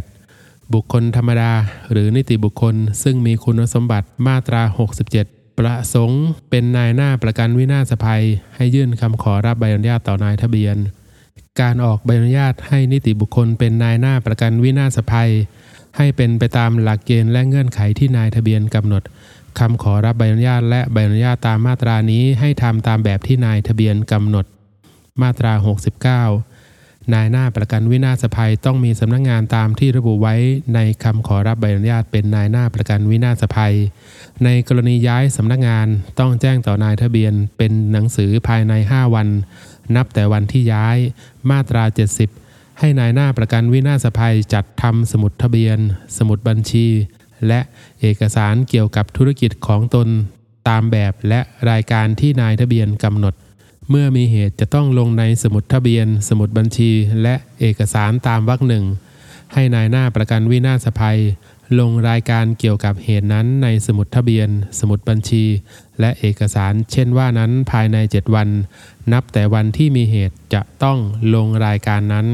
[0.00, 1.52] 68 บุคคลธรรมดา
[1.90, 4.62] หรือนิติบุคคล ซึ่งมีคุณสมบัติมาตรา
[5.10, 10.76] 67 ประสงค์เป็นนายหน้าประกันวินาศภัย ให้ยื่นคำขอรับใบอนุญาตต่อนายทะเบียน
[11.60, 15.30] การออกใบอนุญาตให้นิติบุคคลเป็นนายหน้าประกันวินาศภัย
[15.96, 19.02] ให้เป็นไปตามหลักเกณฑ์และเงื่อนไขที่นายทะเบียนกำหนด
[19.58, 24.46] คำขอรับใบอนุญาตและใบอนุญาตตามมาตรานี้ให้ทำตามแบบที่นายทะเบียนกำหนด
[25.22, 25.52] มาตรา
[26.34, 30.34] 69 นายหน้าประกันวินาศภัยต้องมีสำนักงงานตามที่ระบุไว้
[30.74, 33.74] ในคำขอรับใบอนุญาตเป็นนายหน้าประกันวินาศภัย
[34.44, 35.86] ในกรณีย้ายสำนักงาน
[36.18, 39.28] ต้องแจ้งต่อนายทะเบียนเป็นหนังสือภายใน 5 วัน
[39.96, 40.96] นับแต่วันที่ย้าย
[41.50, 41.84] มาตรา
[42.32, 45.78] 70ให้นายหน้าประกันวินาศภัยจัดทำสมุดทะเบียน
[46.16, 46.86] สมุดบัญชี
[47.46, 47.60] และ
[48.00, 50.08] เอกสารเกี่ยวกับธุรกิจของตน
[50.68, 53.34] ตามแบบและรายการที่นายทะเบียนกำหนด
[53.90, 56.90] เมื่อมีเหตุจะต้องลงในสมุดทะเบียน สมุดบัญชี
[57.22, 58.84] และเอกสารตามวรรคหนึ่ง
[59.52, 61.18] ให้นายหน้าประกันวินาศภัย
[61.80, 64.48] ลงรายการเกี่ยวกับเหตุนั้นในสมุดทะเบียน
[64.78, 65.44] สมุดบัญชี
[66.00, 68.48] และเอกสารเช่นว่านั้นภายใน 7 วัน
[69.12, 70.98] นับแต่วันที่มีเหตุจะต้อง
[71.34, 72.26] ลงรายการนั้น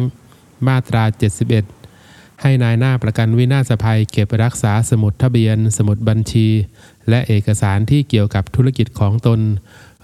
[0.66, 1.04] มาตรา
[1.48, 1.83] 71
[2.42, 6.48] ให้นายหน้าประกันวินาศภัยเก็บรักษาสมุดทะเบียน สมุดบัญชี
[7.08, 9.40] และเอกสารที่เกี่ยวกับธุรกิจของตน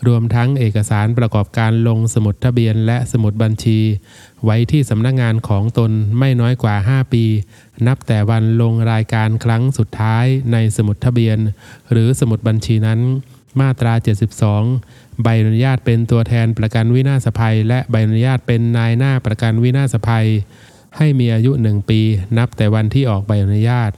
[0.09, 3.79] รวมทั้งเอกสารประกอบการลงสมุดทะเบียนและสมุดบัญชี
[4.45, 7.25] ไว้ที่สำนักงงานของตนไม่น้อยกว่า 5 ปี
[7.87, 11.39] นับแต่วันลงรายการครั้งสุดท้ายในสมุดทะเบียน
[11.91, 13.01] หรือสมุดบัญชีนั้น
[13.61, 13.95] มาตรา
[14.59, 20.27] 72 ใบอนุญาตเป็นตัวแทนประกันวินาศภัย และใบอนุญาตเป็นนายหน้าประกันวินาศภัย
[20.97, 22.01] ให้มีอายุ1ปี
[22.39, 23.91] นับแต่วันที่ออกใบอนุญาต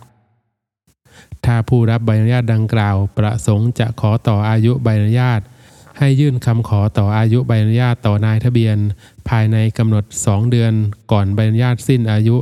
[1.44, 5.40] ถ้าผู้รับใบอนุญาตดังกล่าว ประสงค์จะขอต่ออายุใบอนุญาต
[5.98, 8.76] ให้ยื่นคำขอต่ออายุใบอนุญาตต่อนายทะเบียน
[9.28, 10.72] ภายในกำหนด 2 เดือน
[11.12, 12.36] ก่อนใบอนุญาตสิ้นอายุ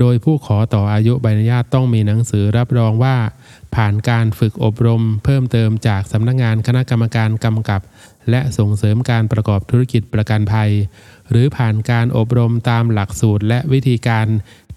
[0.00, 3.16] โดยผู้ขอต่ออายุใบอนุญาตต้องมีหนังสือรับรองว่า
[3.74, 7.80] ผ่านการฝึกอบรม เพิ่มเติมจากสำนักงงานคณะกรรมการกำกับ
[8.30, 10.70] และส่งเสริมการประกอบธุรกิจประกันภัย
[11.30, 14.26] หรือผ่านการอบรมตามหลักสูตรและวิธีการ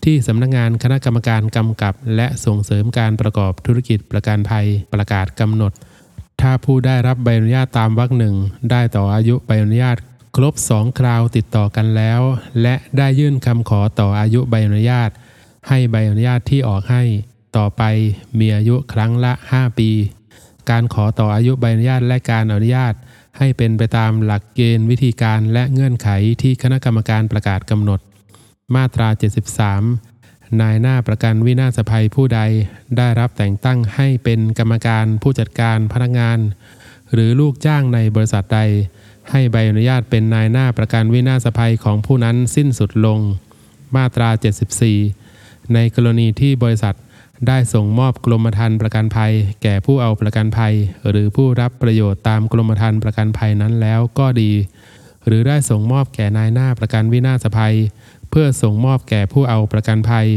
[0.03, 5.71] ที่สำนักงงานคณะกรรมการกำกับ และส่งเสริมการประกอบธุรกิจประกันภัยประกาศกำหนด
[6.41, 8.35] ถ้าผู้ได้รับใบอนุญาตตามวรรคหนึ่ง
[8.71, 9.97] ได้ต่ออายุใบอนุญาต
[10.35, 12.21] ครบ2คราวติดต่อกันแล้ว
[12.61, 15.09] และได้ยื่นคำขอต่ออายุใบอนุญาต
[15.67, 17.03] ให้ใบอนุญาตที่ออกให้
[17.57, 17.83] ต่อไป
[18.39, 19.89] มีอายุครั้งละ 5 ปี
[20.69, 22.93] การขอต่ออายุใบอนุญาตและการอนุญาต
[23.37, 26.09] ให้เป็นไปตามหลักเกณฑ์วิธีการและเงื่อนไข
[26.41, 27.99] ที่คณะกรรมการประกาศกำหนด
[28.75, 29.09] มาตรา
[29.83, 32.39] 73 นายหน้าประกันวินาศภัยผู้ใด
[32.97, 36.39] ได้รับแต่งตั้งให้เป็นกรรมการผู้จัดการพนักงาน
[37.13, 38.59] หรือลูกจ้างในบริษัทใด
[39.31, 43.19] ให้ใบอนุญาตเป็นนายหน้าประกันวินาศภัยของผู้นั้นสิ้นสุดลง
[43.95, 44.29] มาตรา
[45.01, 46.95] 74 ในกรณีที่บริษัท
[47.47, 50.73] ได้ส่งมอบกรมธรรม์ประกันภัย แก่ผู้เอาประกันภัย
[51.09, 54.51] หรือผู้รับประโยชน์ตามกรมธรรม์ประกันภัยนั้นแล้วก็ดี
[55.25, 57.75] หรือได้ส่งมอบแก่นายหน้าประกันวินาศภัย
[58.29, 60.27] เพื่อส่งมอบแก่ผู้เอาประกันภัย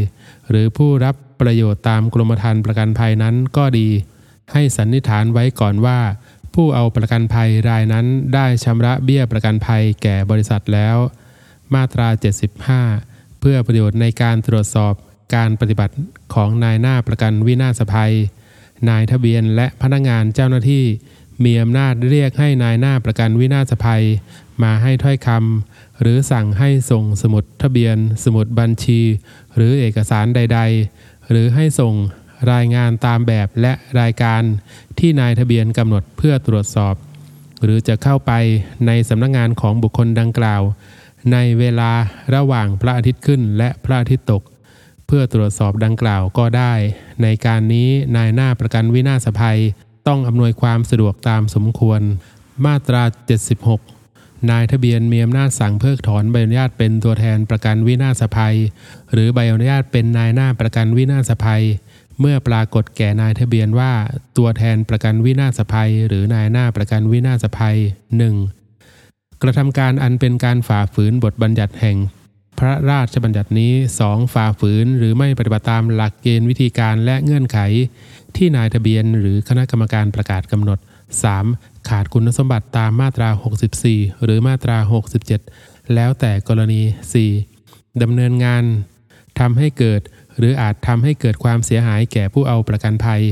[0.50, 3.88] หรือผู้รับประโยชน์ตามกรมธรรม์ประกันภัยนั้นก็ดี
[4.52, 6.00] ให้สันนิษฐานไว้ก่อนว่า
[6.54, 10.96] ผู้เอาประกันภัยรายนั้นได้ชำระเบี้ยประกันภัยแก่บริษัทแล้ว
[11.74, 12.08] มาตรา
[12.74, 14.94] 75 เพื่อประโยชน์ในการตรวจสอบ
[15.34, 15.94] การปฏิบัติ
[16.34, 18.14] ของนายหน้าประกันวินาศภัย
[18.88, 20.84] นายทะเบียนและพนักงานเจ้าหน้าที่
[21.44, 24.04] มีอำนาจเรียกให้นายหน้าประกันวินาศภัย
[24.62, 29.00] มาให้ถ้อยคำหรือสั่งให้ส่งสมุดทะเบียน สมุดบัญชี
[29.56, 30.60] หรือเอกสารใด
[30.94, 31.94] ๆ หรือให้ส่ง
[32.52, 34.42] รายงานตามแบบและรายการ
[34.98, 36.94] ที่นายทะเบียนกำหนดเพื่อตรวจสอบ
[37.62, 38.32] หรือจะเข้าไป
[38.86, 40.62] ในสำนักงงานของบุคคลดังกล่าว
[41.32, 41.90] ในเวลา
[42.34, 44.42] ระหว่างพระอาทิตย์ขึ้นและพระอาทิตย์ตก
[45.12, 46.75] เพื่อตรวจสอบดังกล่าวก็ได้
[47.23, 49.61] ในการนี้นายหน้าประกันวินาศภัย
[50.09, 52.01] ต้องอำนวยความสะดวกตามสมควร
[52.64, 53.03] มาตรา
[53.77, 58.57] 76 นายทะเบียนมีอำนาจสั่งเพิกถอนใบอนุญาตเป็นตัวแทนประกันวินาศภัย
[59.12, 61.64] หรือใบอนุญาตเป็นนายหน้าประกันวินาศภัย
[62.20, 63.92] เมื่อปรากฏแก่นายทะเบียนว่า
[64.37, 67.77] ตัวแทนประกันวินาศภัย หรือนายหน้าประกันวินาศภัย
[68.59, 69.42] 1.
[69.42, 71.99] กระทำการอันเป็นการฝ่าฝืนบทบัญญัติแห่ง
[72.64, 73.73] พระราชบัญญัตินี้
[74.05, 74.35] 2.
[74.35, 77.59] ฝ่าฝืนหรือไม่ปฏิบัติตามหลักเกณฑ์วิธีการและเงื่อนไข
[78.37, 80.79] ที่นายทะเบียนหรือคณะกรรมการประกาศกำหนด
[81.33, 81.88] 3.
[81.88, 83.29] ขาดคุณสมบัติตามมาตรา
[83.77, 84.79] 64 หรือมาตรา
[85.37, 86.83] 67 แล้วแต่กรณี
[87.42, 88.03] 4.
[88.03, 88.64] ดำเนินงาน
[89.40, 90.01] ทำให้เกิด
[90.38, 93.23] หรืออาจทำให้เกิดความเสียหายแก่ผู้เอาประกันภัย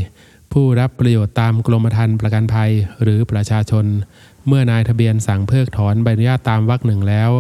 [0.52, 2.70] ผู้รับประโยชน์ตามกรมธรรม์ประกันภัย
[3.02, 3.84] หรือประชาชน
[4.46, 7.32] เมื่อนายทะเบียนสั่งเพิกถอนใบอนุญาตตามวรรคหนึ่งแล้ว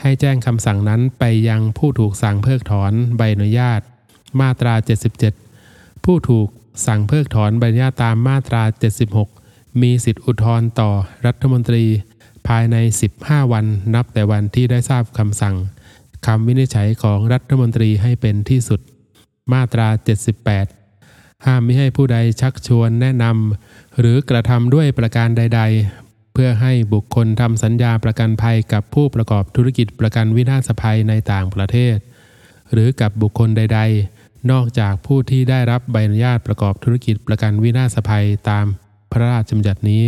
[0.00, 3.80] ให้แจ้งคำสั่งนั้นไปยังผู้ถูกสั่งเพิกถอนใบอนุญาต
[4.40, 4.74] มาตรา
[5.40, 6.48] 77 ผู้ถูก
[6.86, 8.62] สั่งเพิกถอนใบอนุญาตตามมาตรา
[9.22, 10.90] 76 มีสิทธิอุทธรณ์ต่อ
[11.26, 11.84] รัฐมนตรี
[12.48, 12.76] ภายใน
[13.14, 15.56] 15 วันนับแต่วันที่ได้ทราบคำสั่ง
[16.26, 18.80] คำวินิจฉัยของรัฐมนตรีให้เป็นที่สุด
[19.52, 19.88] มาตรา
[20.66, 31.96] 78 ห้ามไม่ให้ผู้ใดชักชวนแนะนำหรือกระทำด้วยประการใด ๆ เพื่อให้บุคคลทำสัญญาประกันภัยกับผู้ประกอบธุรกิจประกันวินาศภัยในต่างประเทศ
[32.72, 33.80] หรือกับบุคคลใด
[34.14, 38.66] ๆ นอกจากผู้ที่ได้รับใบอนุญาตประกอบธุรกิจประกันวินาศภัยตาม
[39.10, 40.04] พระราชบัญญัตินี้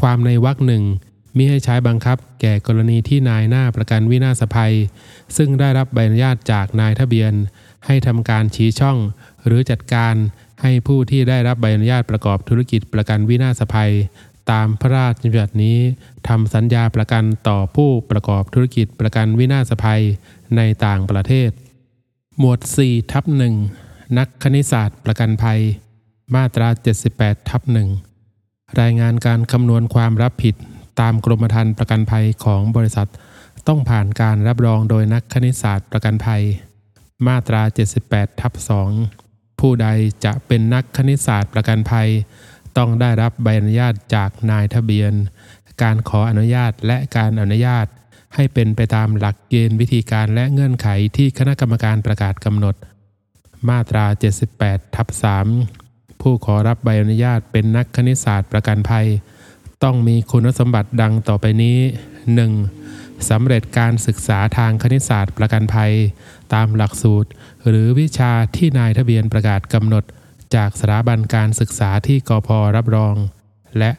[0.00, 0.84] ความในวรรคหนึ่ง
[1.36, 4.74] มิให้ใช้บังคับแก่กรณีที่นายหน้าประกันวินาศภัย
[5.36, 7.32] ซึ่งได้รับใบอนุญาตจากนายทะเบียน
[7.86, 8.98] ให้ทำการชี้ช่อง
[9.46, 10.14] หรือจัดการ
[10.62, 13.92] ให้ผู้ที่ได้รับใบอนุญาตประกอบธุรกิจประกันวินาศภัย
[14.50, 15.78] ตามพระราชบัญญัตินี้
[16.28, 20.02] ทำสัญญาประกันต่อผู้ประกอบธุรกิจประกันวินาศภัย
[20.56, 21.50] ในต่างประเทศ
[22.38, 23.54] หมวด4ทับหนึ่ง
[24.18, 25.60] นักคณิตศาสตร์ประกันภัย
[26.34, 26.68] มาตรา
[27.08, 27.88] 78ทับหนึ่ง
[28.80, 30.54] รายงานการคำนวณความรับผิด
[31.00, 33.08] ตามกรมธรรม์ประกันภัยของบริษัท
[33.68, 36.42] ต้องผ่านการรับรองโดยนักคณิตศาสตร์ประกันภัย
[37.26, 37.62] มาตรา
[38.02, 38.52] 78ทับ
[39.06, 39.88] 2ผู้ใด
[40.24, 42.08] จะเป็นนักคณิตศาสตร์ประกันภัย
[42.76, 45.12] ต้องได้รับใบอนุญาตจากนายทะเบียน
[45.82, 47.86] การขออนุญาตและการอนุญาต
[48.34, 52.74] ให้เป็นไปตามหลักเกณฑ์วิธีการและเงื่อนไขที่คณะกรรมการประกาศกำหนด
[53.68, 54.04] มาตรา
[54.50, 55.08] 78ทับ
[55.64, 59.06] 3ผู้ขอรับใบอนุญาตเป็นนักคณิตศาสตร์ประกันภัย
[59.84, 61.78] ต้องมีคุณสมบัติดังต่อไปนี้
[62.54, 63.28] 1.
[63.30, 65.92] สำเร็จการศึกษาทางคณิตศาสตร์ประกันภัย
[66.54, 67.28] ตามหลักสูตร
[67.68, 70.04] หรือวิชาที่นายทะเบียนประกาศกำหนด
[70.54, 73.16] จากสถาบันการศึกษาที่กพรับรอง
[73.78, 73.90] และ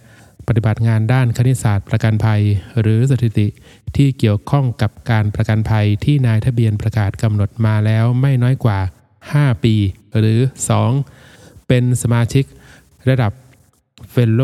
[0.47, 2.41] ปฏิบัติงานด้านคณิตศาสตร์ประกันภัย
[2.81, 3.47] หรือสถิติ
[3.95, 8.79] ที่เกี่ยวข้องกับการประกันภัยที่นายทะเบียนประกาศกำหนดมาแล้วไม่น้อยกว่า
[9.21, 9.75] 5 ปี
[10.17, 10.39] หรือ
[11.03, 11.67] 2.
[11.67, 12.45] เป็นสมาชิก
[13.09, 13.31] ระดับ
[14.11, 14.41] เฟลโล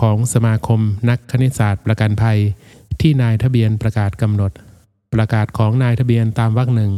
[0.00, 2.38] ของสมาคมนักคณิตศาสตร์ประกันภัย
[3.00, 4.52] ที่นายทะเบียนประกาศกำหนด
[5.14, 6.92] ประกาศของนายทะเบียนตามวรรคหนึ่ง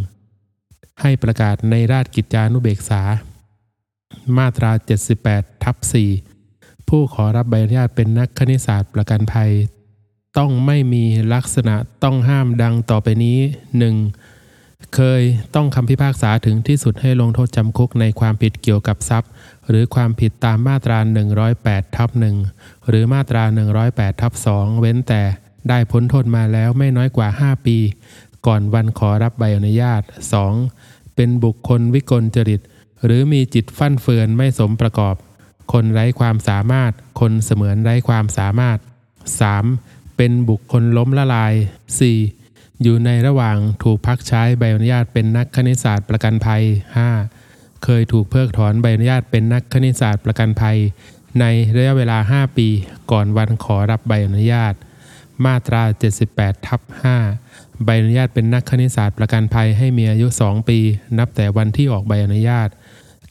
[1.00, 3.02] ให้ประกาศในราชกิจจานุเบกษา
[4.38, 4.70] มาตรา
[5.16, 5.76] 78ทับ
[6.32, 9.50] 4ผู้ขอรับใบอนุญาตเป็นนักคณิตศาสตร์ประกันภัย
[10.38, 13.38] ต้องไม่มีลักษณะต้องห้ามดังต่อไปนี้
[14.16, 14.94] 1.
[14.94, 15.22] เคย
[15.54, 19.30] ต้องคำพิพากษาถึงที่สุดให้ลงโทษจำคุกในความผิดเกี่ยวกับทรัพย์
[19.68, 20.98] หรือความผิดตามมาตรา
[21.46, 22.10] 108ทับ
[22.50, 23.42] 1หรือมาตรา
[23.82, 25.22] 108ทับ2เว้นแต่
[25.68, 27.76] ได้พ้นโทษมาแล้วไม่น้อยกว่า 5 ปี
[28.46, 30.02] ก่อนวันขอรับใบอนุญาต
[30.58, 31.14] 2.
[31.14, 32.60] เป็นบุคคลวิกลจริต
[33.04, 35.14] หรือมีจิตฟั่นเฟือนไม่สมประกอบ
[35.72, 38.78] คนไร้ความสามารถ คนเสมือนไร้ความสามารถ
[39.46, 40.16] 3.
[40.16, 41.52] เป็นบุคคลล้มละลาย
[42.18, 42.82] 4.
[42.82, 46.62] อยู่ในระหว่างถูกพักใช้ใบอนุญาตเป็นนักคณิตศาสตร์ประกันภัย
[47.22, 47.84] 5.
[47.84, 50.78] เคยถูกเพิกถอนใบอนุญาตเป็นนักคณิตศาสตร์ประกันภัย
[51.40, 51.44] ใน
[51.76, 52.68] ระยะเวลา 5 ปี
[53.11, 54.74] ก่อนวันขอรับใบอนุญาต
[55.44, 55.82] มาตรา
[56.24, 56.80] 78ทับ
[57.32, 60.78] 5ใบอนุญาตเป็นนักคณิตศาสตร์ประกันภัยให้มีอายุ 2 ปี
[61.18, 62.68] นับแต่วันที่ออกใบอนุญาต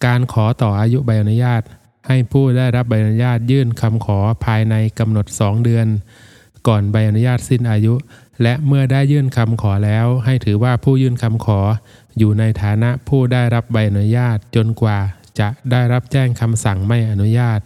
[0.05, 1.62] การขอต่ออายุใบอนุญาต
[2.07, 5.88] ให้ผู้ได้รับใบอนุญาตยื่นคำขอภายในกำหนด 2 เดือน
[6.67, 7.93] ก่อนใบอนุญาตสิ้นอายุ
[8.43, 11.60] และเมื่อได้ยื่นคำขอแล้ว ให้ถือว่าผู้ยื่นคำขอ
[12.17, 14.99] อยู่ในฐานะผู้ได้รับใบอนุญาตจนกว่า
[15.39, 17.60] จะได้รับแจ้งคำสั่งไม่อนุญาต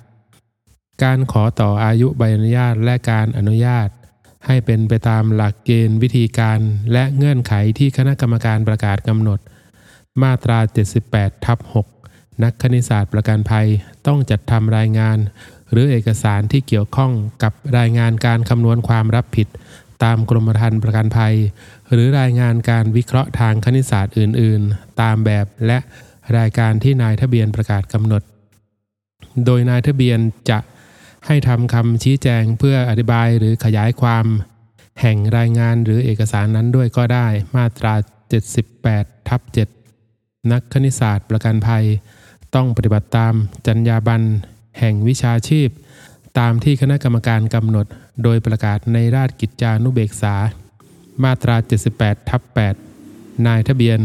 [1.03, 3.89] การขอต่ออายุใบอนุญาตและการอนุญาต
[4.47, 6.59] ให้เป็นไปตามหลักเกณฑ์วิธีการ
[6.93, 9.39] และเงื่อนไขที่คณะกรรมการประกาศกำหนด
[10.21, 10.59] มาตรา
[11.01, 12.00] 78ทับ6
[12.43, 13.67] นักคณิตศาสตร์ประกันภัย
[14.07, 15.17] ต้องจัดทำรายงาน
[15.71, 17.11] หรือเอกสารที่เกี่ยวข้อง
[17.43, 19.47] กับรายงานการคำนวณความรับผิด
[20.03, 21.35] ตามกรมธรรม์ประกันภัย
[21.91, 25.77] หรือรายงานการวิเคราะห์ทางคณิตศาสตร์อื่น ๆ ตามแบบและ
[26.37, 28.21] รายการที่นายทะเบียนประกาศกำหนด
[29.45, 30.59] โดยนายทะเบียนจะ
[31.25, 34.25] ให้ทำคำชี้แจงเพื่ออธิบายหรือขยายความ
[35.01, 37.93] แห่งรายงานหรือเอกสารนั้นด้วยก็ได้มาตรา
[38.61, 39.41] 78ทับ
[39.97, 41.85] 7นักคณิตศาสตร์ประกันภัย
[42.55, 43.33] ต้องปฏิบัติตาม
[43.67, 44.25] จรรยาบรรณ
[44.79, 45.69] แห่งวิชาชีพ
[46.39, 47.85] ตามที่คณะกรรมการกำหนด
[48.23, 50.35] โดยประกาศในราชกิจจานุเบกษา
[51.23, 51.55] มาตรา
[51.93, 52.41] 78ทับ
[52.93, 53.99] 8นายทะเบียน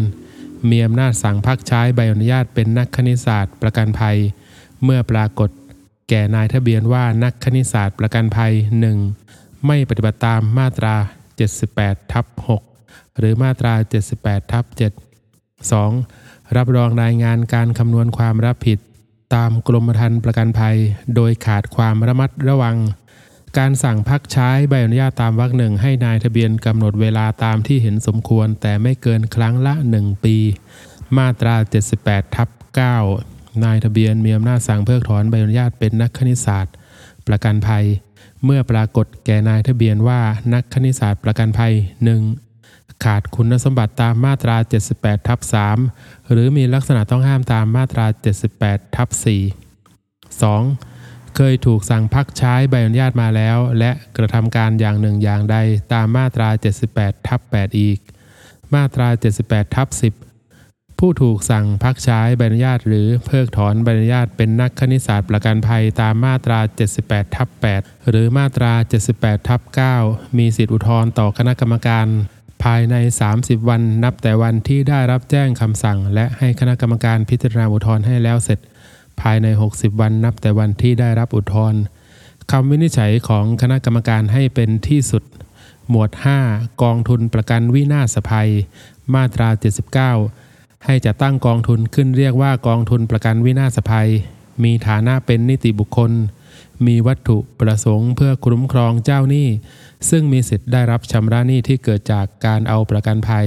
[0.70, 4.16] มีอำนาจสั่งพักใช้ใบอนุญาตเป็นนักคณิตศาสตร์ประกันภัย
[4.84, 5.50] เมื่อปรากฏ
[6.08, 8.52] แก่นายทะเบียนว่านักคณิตศาสตร์ประกันภัย
[9.08, 9.66] 1.
[9.66, 10.94] ไม่ปฏิบัติตามมาตรา
[11.54, 12.26] 78ทับ
[12.72, 13.74] 6หรือมาตรา
[14.12, 14.80] 78ทับ7
[15.70, 16.25] 2.
[16.56, 18.78] รับรองรายงานการคำนวณความรับผิด
[19.34, 20.76] ตามกรมธรรม์ประกันภัย
[21.14, 22.76] โดยขาดความระมัดระวัง
[23.58, 30.36] การสั่งพักใช้ใบอนุญาตตามวรรคหนึ่งให้นายทะเบียนกำหนดเวลาตามที่เห็นสมควร แต่ไม่เกินครั้งละ 1 ปี
[31.16, 31.54] มาตรา
[31.94, 32.48] 78ทับ
[33.04, 36.74] 9นายทะเบียนมีอำนาจสั่งเพิกถอนใบอนุญาตเป็นนักคณิตศาสตร์
[37.26, 37.84] ประกันภัย
[38.44, 40.20] เมื่อปรากฏแก่นายทะเบียนว่า
[40.54, 41.72] นักคณิตศาสตร์ประกันภัย
[42.14, 42.45] 1.
[43.04, 44.56] ขาดคุณสมบัติตามมาตรา
[44.92, 45.40] 78 ทับ
[45.84, 48.06] 3 หรือมีลักษณะต้องห้ามตามมาตรา
[48.50, 49.20] 78 ทับ 4
[50.42, 51.36] 2.
[51.36, 55.56] เคยถูกสั่งพักใช้ใบอนุญาตมาแล้ว และกระทำการอย่างหนึ่งอย่างใด
[55.92, 56.48] ตามมาตรา
[56.88, 57.98] 78 ทับ 8 อีก
[58.74, 59.08] มาตรา
[59.42, 66.58] 78 ทับ 10 ผู้ถูกสั่งพักใช้ใบอนุญาต หรือเพิกถอนใบอนุญาตเป็นนักคณิตศาสตร์ประกันภัยตามมาตรา
[66.98, 68.72] 78 ทับ 8 หรือมาตรา
[69.10, 69.60] 78 ทับ
[69.98, 72.06] 9 มีสิทธิอุทธรณ์ต่อคณะกรรมการ
[72.70, 72.96] ภายใน
[73.32, 78.58] 30 วันนับแต่วันที่ได้รับแจ้งคำสั่ง และให้คณะกรรมการพิจารณาอุทธรณ์ให้แล้วเสร็จ
[79.20, 81.80] ภายใน 60 วันนับแต่วันที่ได้รับอุทธรณ์
[82.50, 85.24] คำวินิจฉัยของคณะกรรมการให้เป็นที่สุด
[85.88, 86.10] หมวด
[86.46, 88.50] 5 กองทุนประกันวินาศภัย
[89.14, 89.48] มาตรา
[90.16, 94.08] 79 ให้จะตั้งกองทุนขึ้นเรียกว่ากองทุนประกันวินาศภัย
[94.64, 96.12] มีฐานะเป็นนิติบุคคล
[96.86, 99.48] มีวัตถุประสงค์เพื่อคุ้มครองเจ้าหนี้
[100.10, 103.46] ซึ่งมีสิทธิ์ได้รับชำระหนี้ที่เกิดจากการเอาประกันภัย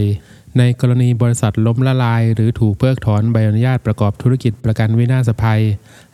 [0.58, 5.62] ในกรณีบริษัทล้มละลาย หรือถูกเพิกถอนใบอนุญาตประกอบธุรกิจประกันวินาศภัย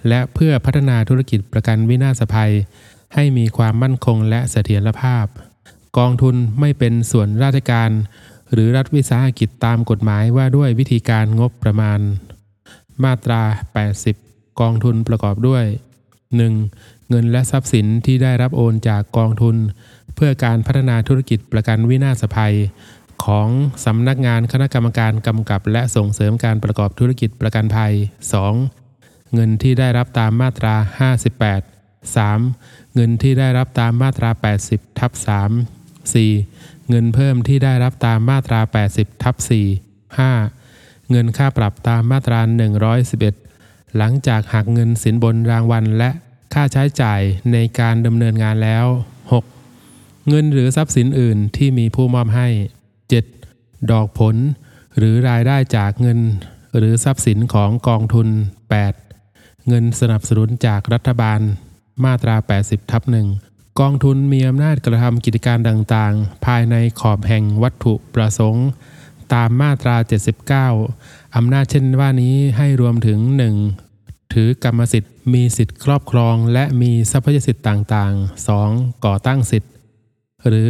[0.08, 2.52] และเพื่อพัฒนาธุรกิจประกันวินาศภัย
[3.14, 5.26] ให้มีความมั่นคงและเสถียรภาพ
[5.98, 7.90] กองทุนไม่เป็นส่วนราชการ
[8.54, 12.00] หรือรัฐวิสาหกิจตามกฎหมายว่าด้วยวิธีการงบประมาณ
[13.04, 13.42] มาตรา
[14.02, 15.64] 80 กองทุนประกอบด้วย
[16.54, 16.95] 1.
[17.10, 19.56] เงินและทรัพย์สินที่ได้รับโอนจากกองทุน
[20.16, 22.56] เพื่อการพัฒนาธุรกิจประกันวินาศภัย
[23.26, 23.48] ของ
[23.86, 27.94] สำนักงานคณะกรรมการกำกับ และส่งเสริมการประกอบธุรกิจประกันภัย
[28.64, 29.34] 2.
[29.34, 30.76] เงินที่ได้รับตามมาตรา
[31.46, 32.96] 58 3.
[32.96, 34.30] เงินที่ได้รับตามมาตรา
[34.66, 35.12] 80ทับ
[35.64, 36.90] 3 4.
[36.90, 38.60] เงินเพิ่มที่ได้รับตามมาตรา
[38.92, 41.12] 80ทับ4 5.
[41.12, 42.40] เงินค่าปรับตามมาตรา
[43.20, 46.10] 111 หลังจากหักเงินสินบนรางวัลและ
[46.58, 47.22] ค่าใช้จ่าย
[47.54, 48.86] ในการดำเนินงานแล้ว
[49.58, 50.28] 6.
[50.30, 52.48] เงินหรือทรัพย์สินอื่นที่มีผู้มอบให้
[53.20, 53.92] 7.
[53.92, 54.36] ดอกผล
[54.98, 56.20] หรือรายได้จากเงิน
[56.78, 58.28] หรือทรัพย์สินของกองทุน
[58.98, 59.68] 8.
[59.68, 61.40] เงินสนับสนุนจากรัฐบาล
[62.04, 62.36] มาตรา
[62.66, 63.28] 80ทับหนึ่ง
[63.80, 68.68] กองทุนมีอำนาจกระทำกิจการต่างๆ ภายในขอบแห่งวัตถุประสงค์
[69.34, 69.96] ตามมาตรา
[70.66, 73.20] 79 อำนาจเช่นว่านี้ให้รวมถึง
[73.60, 73.85] 1.
[74.36, 79.06] ถือกรรมสิทธิ์ มีสิทธิ์ครอบครอง และมีทรัพยสิทธิ์ต่างๆ 2.
[79.06, 79.72] ก่อตั้งสิทธิ์
[80.48, 80.70] หรือ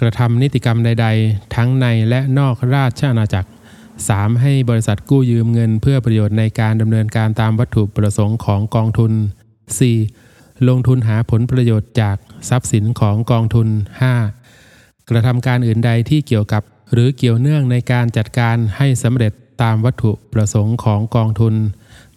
[0.00, 3.50] กระทำนิติกรรมใด ๆ ทั้งในและนอกราชอาณาจักร
[3.96, 4.40] 3.
[4.40, 9.12] ให้บริษัทกู้ยืมเงินเพื่อประโยชน์ในการดำเนินการตามวัตถุประสงค์ของกองทุน
[9.90, 10.68] 4.
[10.68, 12.16] ลงทุนหาผลประโยชน์จาก
[12.48, 13.68] ทรัพย์สินของกองทุน
[14.42, 15.08] 5.
[15.08, 16.62] กระทำการอื่นใดที่เกี่ยวกับ
[16.92, 19.32] หรือเกี่ยวเนื่องในการจัดการให้สำเร็จ
[19.62, 21.54] ตามวัตถุประสงค์ของกองทุน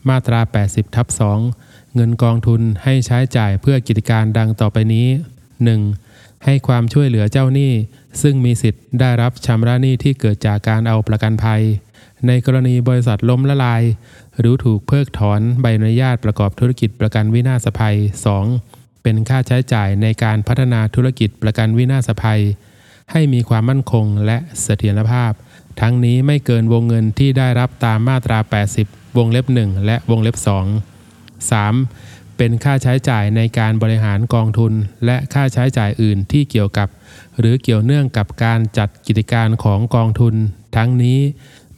[0.10, 1.08] มาตรา 80ทับ
[1.52, 5.08] 2เงินกองทุนให้ใช้จ่ายเพื่อกิจการดังต่อไปนี้
[5.76, 6.46] 1.
[6.46, 7.72] ให้ความช่วยเหลือเจ้าหนี้
[8.22, 11.62] ซึ่งมีสิทธิ์ได้รับชำระหนี้ที่เกิดจากการเอาประกันภัย
[12.28, 13.84] ในกรณีบริษัทล้มละลาย
[14.40, 17.98] หรือถูกเพิกถอนใบอนุญาตประกอบธุรกิจประกันวินาศภัย
[18.52, 19.04] 2.
[19.04, 22.42] เป็นค่าใช้จ่ายในการพัฒนาธุรกิจประกันวินาศภัย
[23.12, 25.32] ให้มีความมั่นคงและเสถียรภาพ
[25.82, 28.40] ทั้งนี้ไม่เกินวงเงินที่ได้รับตามมาตรา
[28.78, 32.38] 80 วงเล็บ 1 และวงเล็บ 2 3.
[32.38, 34.74] เป็นค่าใช้จ่ายในการบริหารกองทุน
[35.06, 36.88] และค่าใช้จ่ายอื่นที่เกี่ยวกับ
[37.40, 40.36] หรือเกี่ยวเนื่องกับการจัดกิจการของกองทุน
[40.76, 41.20] ทั้งนี้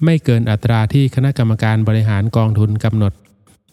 [0.04, 3.14] ไม่เกินอัตราที่คณะกรรมการบริหารกองทุนกำหนด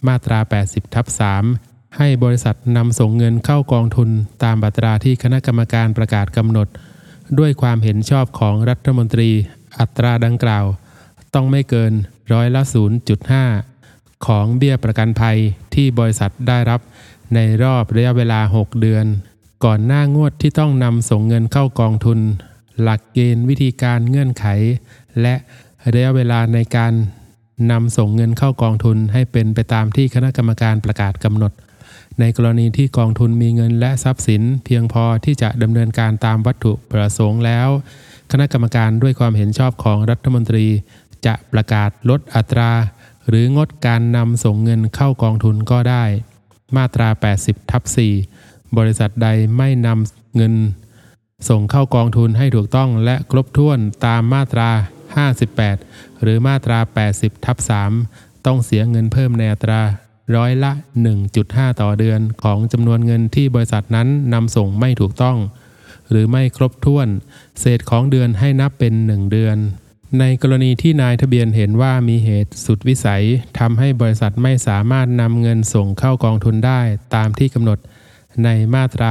[0.07, 1.07] มาตรา 80 ทับ
[1.53, 4.09] 3 ให้บริษัทนำส่งเงินเข้ากองทุน
[4.43, 6.69] ตามบัตราที่คณะกรรมการประกาศกำหนด
[7.39, 9.31] ด้วยความเห็นชอบของรัฐมนตรี
[9.81, 10.65] อัตราดังกล่าว
[11.35, 11.93] ต้องไม่เกิน
[12.33, 12.63] ร้อยละ
[13.45, 15.39] 0.5 ของเบี้ยประกันภัย
[15.75, 16.81] ที่บริษัทได้รับ
[17.35, 19.07] ในรอบระยะเวลา 6 เดือน
[19.65, 22.19] ก่อนหน้างวดที่ต้องนำส่งเงินเข้ากองทุน
[22.81, 24.47] หลักเกณฑ์วิธีการเงื่อนไข
[25.21, 25.35] และ
[25.93, 26.93] ระยะเวลาในการ
[27.71, 31.53] นำส่งเงินเข้ากองทุนให้เป็นไปตามที่คณะกรรมการประกาศกำหนด
[32.21, 37.69] ในกรณีที่กองทุนมีเงินและทรัพย์สิน เพียงพอที่จะดำเนินการตามวัตถุประสงค์แล้ว
[38.31, 40.67] คณะกรรมการด้วยความเห็นชอบของรัฐมนตรี
[41.27, 42.73] จะประกาศลดอัตรา
[43.29, 46.05] หรืองดการนำส่งเงินเข้ากองทุนก็ได้
[46.77, 47.09] มาตรา
[47.41, 47.83] 80ทับ
[48.31, 50.55] 4บริษัทใดไม่นำเงิน
[51.49, 54.71] ส่งเข้ากองทุนให้ถูกต้องและครบถ้วนตามมาตรา
[55.47, 56.79] 58 หรือมาตรา
[57.13, 57.57] 80ทับ
[58.03, 59.81] 3ต้องเสียเงินเพิ่มในอัตรา
[60.37, 60.73] ร้อยละ
[61.27, 65.37] 1.5 ต่อเดือนของจำนวนเงินที่บริษัทนั้นนำส่งไม่ถูกต้อง
[66.15, 67.09] หรือไม่ครบถ้วน
[67.61, 69.57] เศษของเดือนให้นับเป็น 1 เดือน
[70.21, 73.25] ในกรณีที่นายทะเบียนเห็นว่ามีเหตุสุดวิสัย
[73.59, 76.81] ทำให้บริษัทไม่สามารถนำเงินส่งเข้ากองทุนได้
[77.15, 77.79] ตามที่กำหนด
[78.45, 79.11] ในมาตรา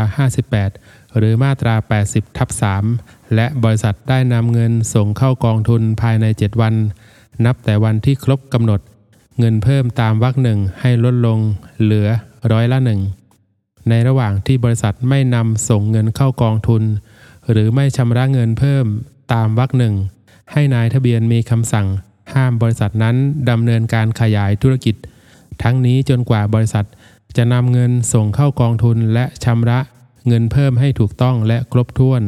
[0.60, 1.76] 58 หรือมาตรา
[2.06, 2.49] 80ทับ
[2.91, 6.76] 3และบริษัทได้นำเงินส่งเข้ากองทุนภายใน 7 วัน
[7.45, 8.82] นับแต่วันที่ครบกำหนด
[9.39, 11.39] เงินเพิ่มตามวรรคหนึ่งให้ลดลง
[11.82, 12.08] เหลือ
[12.51, 12.99] ร้อยละหนึ่ง
[13.89, 16.84] ในระหว่างที่บริษัทไม่นำส่งเงินเข้ากองทุน
[17.51, 18.86] หรือไม่ชำระเงินเพิ่ม
[19.34, 19.95] ตามวรรคหนึ่ง
[20.51, 21.88] ให้นายทะเบียนมีคำสั่ง
[22.34, 23.15] ห้ามบริษัทนั้น
[23.49, 24.95] ดำเนินการขยายธุรกิจ
[25.63, 26.86] ทั้งนี้จนกว่าบริษัท
[27.38, 29.79] จะนำเงินส่งเข้ากองทุนและชำระ
[30.27, 32.21] เงินเพิ่มให้ถูกต้องและครบถ้วน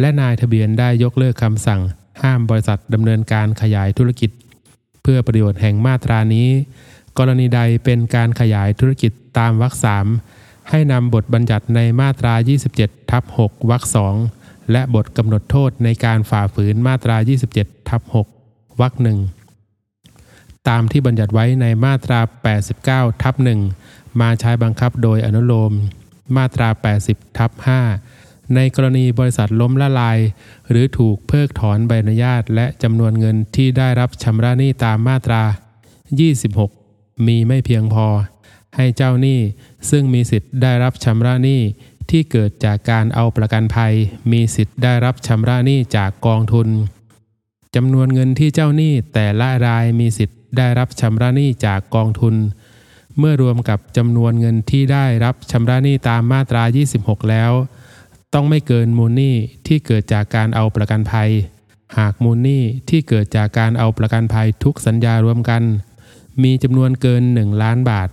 [0.00, 1.80] และนายทะเบียนได้ยกเลิกคำสั่ง
[2.22, 4.30] ห้ามบริษัทดำเนินการขยายธุรกิจ
[5.02, 6.48] เพื่อประโยชน์แห่งมาตรานี้
[7.18, 10.06] กรณีใดเป็นการขยายธุรกิจตามวรรคสาม
[10.70, 12.34] ให้นำบทบัญญัติในมาตรา
[12.72, 14.14] 27 ทับ6วรรคสอง
[14.72, 17.16] และบทกำหนดโทษในการฝ่าฝืนมาตรา
[17.52, 18.02] 27 ทับ
[18.44, 19.18] 6วรรคหนึ่ง
[20.68, 22.20] ตามที่บัญญัติไว้ในมาตรา
[22.70, 23.34] 89 ทับ
[23.78, 25.72] 1มาใช้บังคับโดยอนุโลม
[26.36, 26.68] มาตรา
[27.04, 27.50] 80 ทับ
[28.02, 30.18] 5ในกรณีบริษัทล้มละลาย
[30.70, 35.42] หรือถูกเพิกถอนใบอนุญาต และจำนวนเงินที่ได้รับชำระหนี้ตามมาตรา
[36.30, 38.06] 26 มีไม่เพียงพอ
[38.76, 39.40] ให้เจ้าหนี้
[39.90, 41.60] ซึ่งมีสิทธิ์ได้รับชำระหนี้
[42.10, 43.94] ที่เกิดจากการเอาประกันภัย
[44.32, 46.68] มีสิทธิ์ได้รับชำระหนี้จากกองทุน
[47.76, 52.34] จำนวนเงินที่เจ้าหนี้แต่ละรายมีสิทธิ์ได้รับชำระหนี้จากกองทุน
[53.18, 56.62] เมื่อรวมกับจำนวนเงินที่ได้รับชำระหนี้ตามมาตรา
[56.96, 57.52] 26 แล้ว
[58.34, 61.30] ต้องไม่เกินมูลหนี่ที่เกิดจากการเอาประกันภัย
[61.98, 65.62] หากมูลหนี่ที่เกิดจากการเอาประกันภัยทุกสัญญารวมกัน
[66.42, 68.08] มีจำนวนเกิน 1 ล้านบาท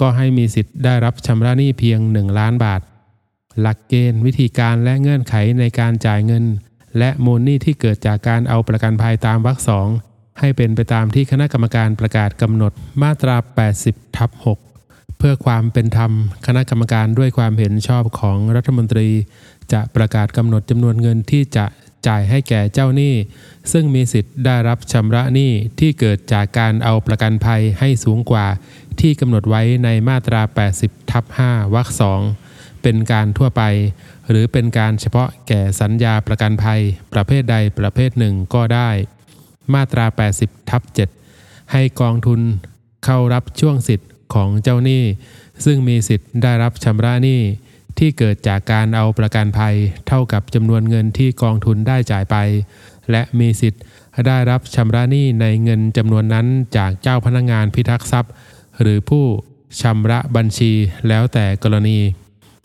[0.00, 2.80] ก็ให้มีสิทธิ์ได้รับชำระหนี้เพียง 1 ล้านบาท
[3.60, 6.44] หลักเกณฑ์วิธีการและเงื่อนไขในการจ่ายเงิน
[6.98, 9.88] และมูลหนี่ที่เกิดจากการเอาประกันภัยตามวรรคสอง
[10.38, 12.72] ให้เป็นไปตามที่คณะกรรมการประกาศกำหนด
[13.02, 13.36] มาตรา
[13.76, 14.30] 80ทับ
[14.74, 16.12] 6เพื่อความเป็นธรรม
[16.46, 19.08] คณะกรรมการด้วยความเห็นชอบของรัฐมนตรี
[19.72, 21.66] จะประกาศกำหนดจำนวนเงินที่จะ
[22.06, 23.14] จ่ายให้แก่เจ้าหนี้
[23.72, 28.46] ซึ่งมีสิทธิ์ได้รับชำระหนี้ที่เกิดจากการเอาประกันภัยให้สูงกว่า
[29.00, 30.42] ที่กำหนดไว้ในมาตรา
[30.76, 32.20] 80ทับ5วรรคสอง
[32.82, 33.62] เป็นการทั่วไป
[34.28, 36.80] หรือเป็นการเฉพาะแก่สัญญาประกันภัย
[37.12, 38.90] ประเภทใดประเภทหนึ่งก็ได้
[39.74, 40.06] มาตรา
[40.38, 40.82] 80ทับ
[41.26, 42.40] 7ให้กองทุน
[43.04, 45.04] เข้ารับช่วงสิทธิ์ของเจ้าหนี้
[45.64, 47.40] ซึ่งมีสิทธิ์ได้รับชำระหนี้
[48.00, 49.74] ที่เกิดจากการเอาประกันภัย
[50.08, 52.36] เท่ากับจำนวนเงินที่กองทุนได้จ่ายไป
[53.10, 53.82] และมีสิทธิ์
[54.26, 56.46] ได้รับชำระหนี้ในเงินจำนวนนั้น
[56.76, 58.32] จากเจ้าพนักงงานพิทักษ์ทรัพย์
[58.80, 59.24] หรือผู้
[59.80, 60.72] ชำระบัญชี
[61.08, 61.98] แล้วแต่กรณี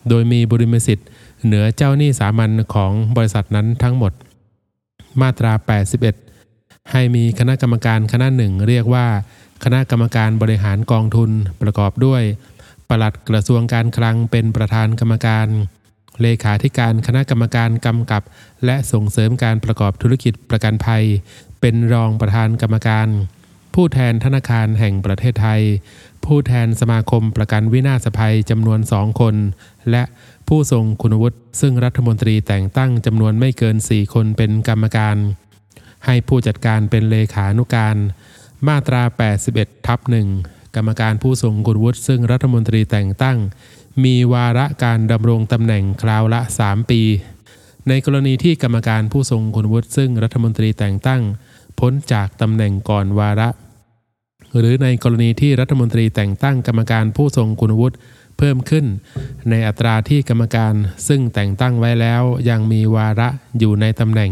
[0.10, 1.08] โดยมีบริมสิทธิ์
[1.46, 4.14] เหนือเจ้าหนี้สามัญของบริษัทนั้นทั้งหมด
[5.22, 5.54] มาตรา
[6.22, 9.08] 81 ให้มีคณะกรรมการคณะหนึ่งเรียกว่า
[9.64, 11.30] คณะกรรมการบริหารกองทุน
[11.62, 12.24] ประกอบด้วย
[12.90, 15.48] ปลัดกระทรวงการคลังเป็นประธานกรรมการ
[16.22, 18.24] เลขาธิการคณะกรรมการกำกับ
[18.66, 21.04] และส่งเสริมการประกอบธุรกิจประกันภัย
[21.62, 23.08] เป็นรองประธานกรรมการ
[23.74, 25.62] ผู้แทนธนาคารแห่งประเทศไทย
[26.26, 29.36] ผู้แทนสมาคมประกันวินาศภัยจำนวนสองคน
[29.92, 30.04] และ
[30.48, 35.18] ผู้ทรงคุณวุฒิซึ่งรัฐมนตรีแต่งตั้งจำนวนไม่เกิน 4 คนเป็นกรรมการ
[36.06, 37.98] ให้ผู้จัดการเป็นเลขานุการ
[38.68, 39.02] มาตรา
[39.44, 40.28] 81ทับหนึ่ง
[40.76, 43.38] กรรมการผู้ทรงคุณวุฒิซึ่งรัฐมนตรีแต่งตั้ง
[44.04, 47.02] มีวาระการดำรงตำแหน่งคราวละ 3 ปี
[47.88, 51.22] ในกรณีที่กรรมการผู้ทรงคุณวุฒิซึ่งรัฐมนตรีแต่งตั้ง
[51.80, 53.50] พ้นจากตำแหน่งก่อนวาระ
[54.58, 57.96] หรือในกรณีที่รัฐมนตรีแต่งตั้งกรรมการผู้ทรงคุณวุฒิ
[58.38, 58.86] เพิ่มขึ้น
[59.50, 60.74] ในอัตราที่กรรมการ
[61.08, 64.32] ซึ่งแต่งตั้งไว้แล้วยังมีวาระอยู่ในตำแหน่ง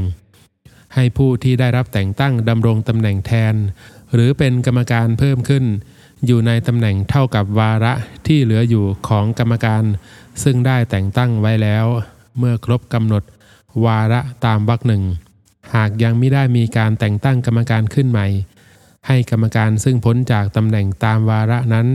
[0.96, 3.56] ให้ผู้ที่ได้รับแต่งตั้งดำรงตำแหน่งแทน
[4.14, 5.66] หรือเป็นกรรมการเพิ่มขึ้น
[6.26, 7.94] อยู่ในตำแหน่งเท่ากับวาระ
[8.28, 9.84] ที่เหลืออยู่ของกรรมการ
[10.44, 11.86] ซึ่งได้แต่งตั้งไว้แล้ว
[12.38, 13.24] เมื่อครบกำหนด
[13.86, 15.04] วาระตามวรรคหนึ่ง
[15.76, 18.28] หากยังไม่ได้มีการแต่งตั้งกรรมการขึ้นใหม่
[19.08, 21.88] ให้กรรมการซึ่งพ้นจากตำแหน่งตามวาระนั้น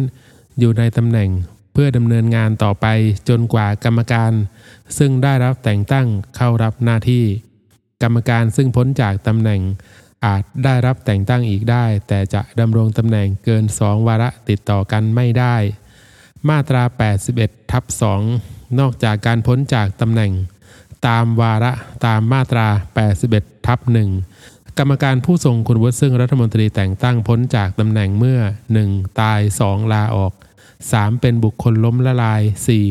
[0.58, 1.30] อยู่ในตำแหน่ง
[1.72, 2.86] เพื่อดำเนินงานต่อไป
[3.28, 4.32] จนกว่ากรรมการ
[4.98, 6.06] ซึ่งได้รับแต่งตั้ง
[6.36, 7.24] เข้ารับหน้าที่
[8.02, 9.60] กรรมการซึ่งพ้นจากตำแหน่ง
[10.26, 15.56] อาจได้รับแต่งตั้งอีกได้ แต่จะดำรงตำแหน่งเกิน2วาระติดต่อกันไม่ได้
[16.48, 16.82] มาตรา
[17.26, 17.84] 81ทับ
[18.30, 20.32] 2นอกจากการพ้นจากตำแหน่ง
[21.06, 21.72] ตามวาระ
[22.06, 22.66] ตามมาตรา
[23.16, 23.78] 81ทับ
[24.28, 28.40] 1กรรมการผู้ทรงคุณวุฒิซึ่งรัฐมนตรีแต่งตั้งพ้นจากตำแหน่งเมื่อ
[28.80, 29.20] 1.
[29.20, 29.92] ตาย 2.
[29.92, 30.32] ลาออก
[30.76, 31.20] 3.
[31.20, 32.42] เป็นบุคคลล้มละลาย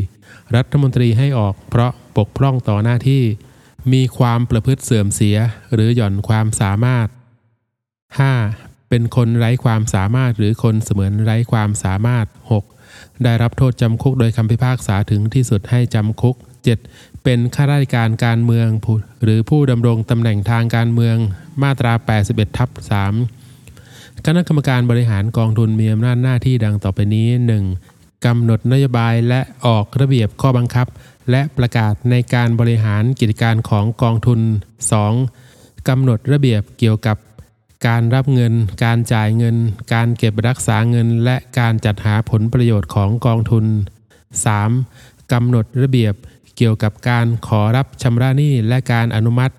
[0.02, 0.54] 4.
[0.56, 3.22] รัฐมนตรีให้ออกเพราะปกพร่องต่อหน้าที่
[3.92, 5.36] มีความประพฤติเสื่อมเสีย
[5.74, 7.08] หรือหย่อนความสามารถ
[8.16, 8.88] 5.
[8.88, 12.26] เป็นคนไร้ความสามารถหรือคนเสมือนไร้ความสามารถ
[12.74, 13.24] 6.
[13.24, 16.36] ได้รับโทษจำคุกโดยคำพิพากษาถึงที่สุดให้จำคุก
[16.78, 17.24] 7.
[17.24, 18.68] เป็นข้าราชการการเมือง
[19.22, 21.16] หรือผู้ดำรงตำแหน่งทางการเมือง
[21.62, 21.92] มาตรา
[22.26, 22.70] 81ทับ
[23.46, 27.28] 3คณะกรรมการบริหารกองทุนมีอำนาจหน้าที่ดังต่อไปนี้
[27.76, 28.26] 1.
[28.26, 30.86] กำหนดนโยบายและออกระเบียบข้อบังคับ
[31.30, 34.40] และประกาศในการบริหารกิจการของกองทุน
[35.14, 35.88] 2.
[35.88, 37.16] กำหนดระเบียบเกี่ยวกับ
[37.86, 38.52] การรับเงิน
[38.84, 39.56] การจ่ายเงิน
[39.94, 43.64] การเก็บรักษาเงิน และการจัดหาผลประโยชน์ของกองทุน
[44.48, 45.32] 3.
[45.32, 46.14] กำหนดระเบียบ
[46.56, 49.54] เกี่ยวกับการขอรับชำระหนี้และการอนุมัติ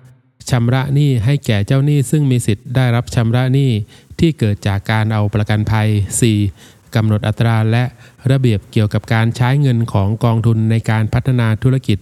[0.50, 3.70] ชำระหนี้ให้แก่เจ้าหนี้ซึ่งมีสิทธิ์ได้รับชำระหนี้
[4.18, 5.88] ที่เกิดจากการเอาประกันภัย
[6.42, 6.94] 4.
[6.94, 7.84] กำหนดอัตราและ
[8.30, 11.98] ระเบียบเกี่ยวกับการใช้เงินของกองทุนในการพัฒนาธุรกิจ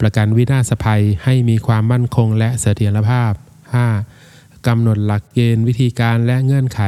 [0.00, 4.21] ประกันวินาศภัยให้มีความมั่นคงและเสถียรภาพ 5.
[4.66, 6.80] กำหนดหลักเกณฑ์วิธีการและเงื่อนไข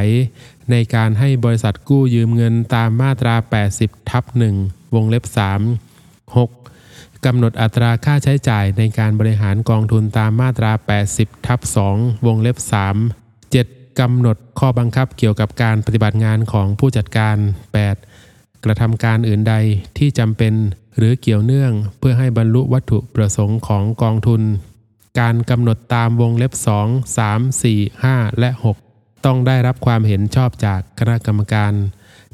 [0.71, 3.35] ในการให้บริษัทกู้ยืมเงินตามมาตรา
[3.73, 4.25] 80 ทับ
[4.61, 7.25] 1 วงเล็บ 3 6.
[7.25, 10.73] กำหนดอัตราค่าใช้จ่ายในการบริหารกองทุนตามมาตรา
[11.09, 11.61] 80 ทับ
[11.93, 12.65] 2 วงเล็บ 3
[13.43, 14.01] 7.
[14.01, 17.37] กำหนดข้อบังคับเกี่ยวกับการปฏิบัติงานของผู้จัดการ
[18.01, 18.65] 8.
[18.65, 19.55] กระทำการอื่นใด
[19.99, 20.55] ที่จำเป็น
[20.97, 24.43] หรือเกี่ยวเนื่องเพื่อให้บรรลุวัตถุประสงค์ของกองทุน
[25.21, 26.53] การกำหนดตามวงเล็บ
[26.83, 28.51] 2 3 4 5 และ
[28.87, 31.73] 6 ต้องได้รับความเห็นชอบจากคณะกรรมการ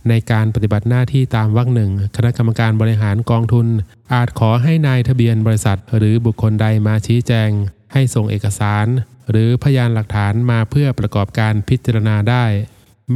[0.09, 3.67] ในการปฏิบัติหน้าที่ตามวรรคหนึ่งคณะกรรมการบริหารกองทุน
[4.13, 7.51] อาจขอให้นายทะเบียนบริษัท หรือบุคคลใดมาชี้แจง
[7.93, 8.87] ให้ส่งเอกสาร
[9.31, 12.45] หรือพยานหลักฐานมาเพื่อประกอบการพิจารณาได้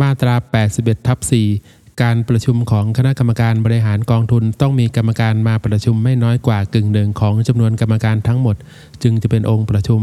[0.01, 0.35] มาตรา
[0.71, 1.19] 81ทับ
[1.57, 8.57] 4 การประชุมของคณะกรรมการบริหารกองทุน ต้องมีกรรมการมาประชุมไม่น้อยกว่ากึ่งหนึ่งของจำนวนกรรมการทั้งหมด
[9.03, 10.01] จึงจะเป็นองค์ประชุม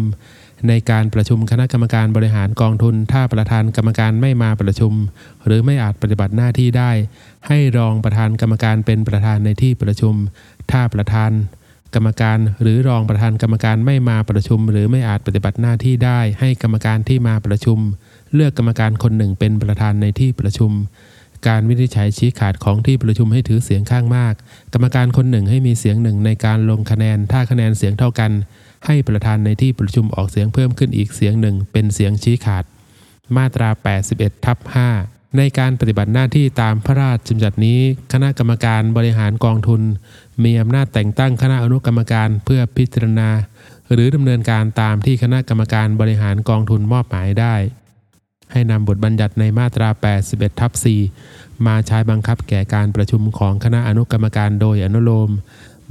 [0.68, 4.94] ในการประชุมคณะกรรมการบริหารกองทุน ถ้าประธานกรรมการไม่มาประชุม
[5.46, 6.92] หรือไม่อาจปฏิบัติหน้าที่ได้
[7.48, 10.16] ให้รองประธานกรรมการเป็นประธานในที่ประชุม
[10.72, 11.32] ถ้าประธาน
[11.96, 17.80] กรรมการหรือรองประธานกรรมการไม่มาประชุม หรือไม่อาจปฏิบัติหน้าที่ได้ ให้กรรมการที่มาประชุม
[18.34, 20.72] เลือกกรรมการคนหนึ่งเป็นประธานในที่ประชุม
[21.48, 24.34] การวินิจฉัยชี้ขาดของที่ประชุมให้ถือเสียงข้างมาก
[24.74, 28.32] กรรมการคนหนึ่งให้มีเสียงหนึ่งในการลงคะแนน ถ้าคะแนนเสียงเท่ากัน
[28.86, 32.64] ให้ประธานในที่ประชุมออกเสียงเพิ่มขึ้นอีกเสียงหนึ่งเป็นเสียงชี้ขาด
[33.36, 33.70] มาตรา
[34.08, 34.58] 81ทับ
[35.00, 37.80] 5ในการปฏิบัติหน้าที่ตามพระราชบัญญัตินี้
[38.14, 39.82] คณะกรรมการบริหารกองทุน
[40.44, 43.30] มีอำนาจแต่งตั้งคณะอนุกรรมการเพื่อพิจารณา
[43.92, 47.56] หรือดำเนินการตามที่คณะกรรมการบริหารกองทุนมอบหมายได้
[48.52, 49.90] ให้นำบทบัญญัติในมาตรา
[50.26, 50.72] 81ทับ
[51.20, 55.30] 4มาใช้บังคับแก่การประชุมของคณะอนุกรรมการโดยอนุโลม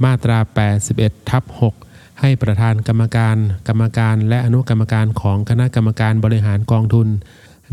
[0.03, 0.37] มาตรา
[0.83, 1.43] 81ทับ
[1.83, 3.37] 6ให้ประธานกรรมการ
[3.67, 7.07] กรรมการและอนุกรรมการของคณะกรรมการบริหารกองทุน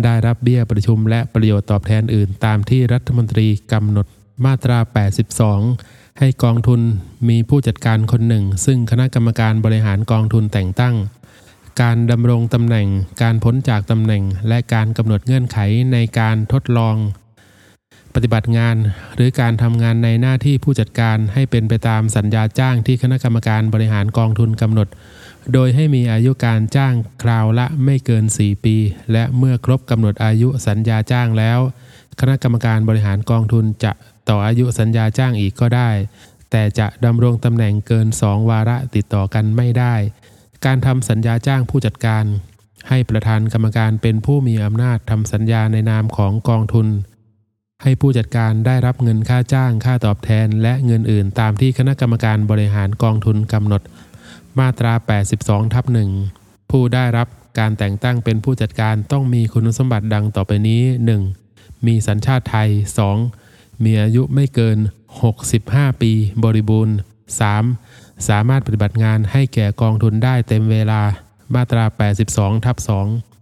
[0.04, 4.06] ได้รับเบี้ยประชุมและประโยชน์ตอบแทนอื่น ตามที่รัฐมนตรีกำหนด
[4.44, 4.78] มาตรา
[5.48, 6.80] 82 ให้กองทุน
[7.28, 10.94] มีผู้จัดการคนหนึ่ง ซึ่งคณะกรรมการบริหารกองทุนแต่งตั้ง
[11.82, 12.88] การดำรงตำแหน่ง
[13.22, 15.58] การพ้นจากตำแหน่ง และการกำหนดเงื่อนไข
[15.92, 16.96] ในการทดลอง
[18.14, 18.76] ปฏิบัติงาน
[19.14, 24.88] หรือการทำงานในหน้าที่ผู้จัดการให้เป็นไปตามสัญญาจ้างที่คณะกรรมการบริหารกองทุนกำหนด
[25.52, 28.76] โดยให้มีอายุการจ้างคราวละไม่เกิน 4 ปี
[29.12, 31.58] และเมื่อครบกำหนดอายุสัญญาจ้างแล้ว
[32.20, 33.92] คณะกรรมการบริหารกองทุนจะ
[34.28, 35.90] ต่ออายุสัญญาจ้างอีกก็ได้
[36.50, 39.94] แต่จะดำรงตำแหน่งเกิน 2 วาระติดต่อกันไม่ได้
[40.66, 42.24] การทำสัญญาจ้างผู้จัดการ
[42.88, 46.88] ให้ประธานกรรมการเป็นผู้มีอำนาจทำสัญญาในนามของกองทุน
[47.82, 53.82] ให้ผู้จัดการได้รับเงินค่าจ้างค่าตอบแทน และเงินอื่นตามที่คณะกรรมการบริหารกองทุนกำหนด
[54.58, 54.92] มาตรา
[55.34, 56.10] 82ทับหนึ่ง
[56.70, 57.28] ผู้ได้รับ
[57.58, 60.82] การแต่งตั้งเป็นผู้จัดการต้องมีคุณสมบัติดังต่อไปนี้
[61.34, 61.86] 1.
[61.86, 62.68] มีสัญชาติไทย
[63.26, 63.84] 2.
[63.84, 64.78] มีอายุไม่เกิน
[65.38, 66.12] 65 ปี
[66.44, 66.96] บริบูรณ์
[67.72, 68.07] 3.
[68.28, 71.02] สามารถปฏิบัติงานให้แก่กองทุนได้เต็มเวลา
[71.54, 71.84] มาตรา
[72.24, 72.76] 82 ทับ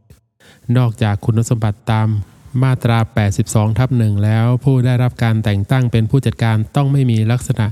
[0.05, 2.09] 2 นอกจากคุณสมบัติตาม
[2.63, 2.99] มาตรา
[3.39, 7.67] 82 ทับหนึ่งแล้วผู้ได้รับการแต่งตั้งเป็นผู้จัดการต้องไม่มีลักษณะ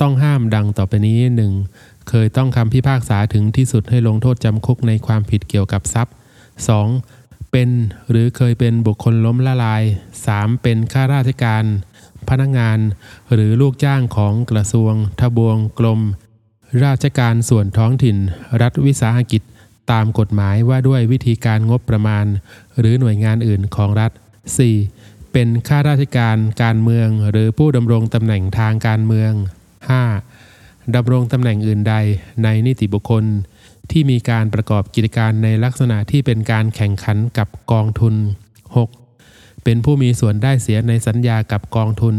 [0.00, 1.18] ต้องห้ามดังต่อไปนี้
[1.64, 2.08] 1.
[2.08, 6.14] เคยต้องคำพิพากษาถึงที่สุดให้ลงโทษจำคุกในความผิดเกี่ยวกับทรัพย์
[6.82, 7.50] 2.
[7.50, 7.68] เป็น
[8.10, 9.82] หรือเคยเป็นบุคคลล้มละลาย
[10.22, 10.62] 3.
[10.62, 11.64] เป็นข้าราชการ
[12.28, 12.78] พนักงาน
[13.32, 16.00] หรือลูกจ้างของกระทรวง ทบวงกรม
[16.82, 18.16] ราชการส่วนท้องถิ่น
[18.60, 19.42] รัฐวิสาหกิจ
[19.92, 22.26] ตามกฎหมายว่าด้วยวิธีการงบประมาณ
[22.78, 24.12] หรือหน่วยงานอื่นของรัฐ
[24.72, 25.32] 4.
[25.32, 29.32] เป็นข้าราชการการเมือง หรือผู้ดำรงตำแหน่งทางการเมือง
[30.14, 30.94] 5.
[30.94, 31.94] ดำรงตำแหน่งอื่นใด
[32.44, 33.24] ในนิติบุคคล
[33.90, 38.14] ที่มีการประกอบกิจการในลักษณะที่เป็นการแข่งขันกับกองทุน
[38.88, 39.64] 6.
[39.64, 42.16] เป็นผู้มีส่วนได้เสียในสัญญากับกองทุน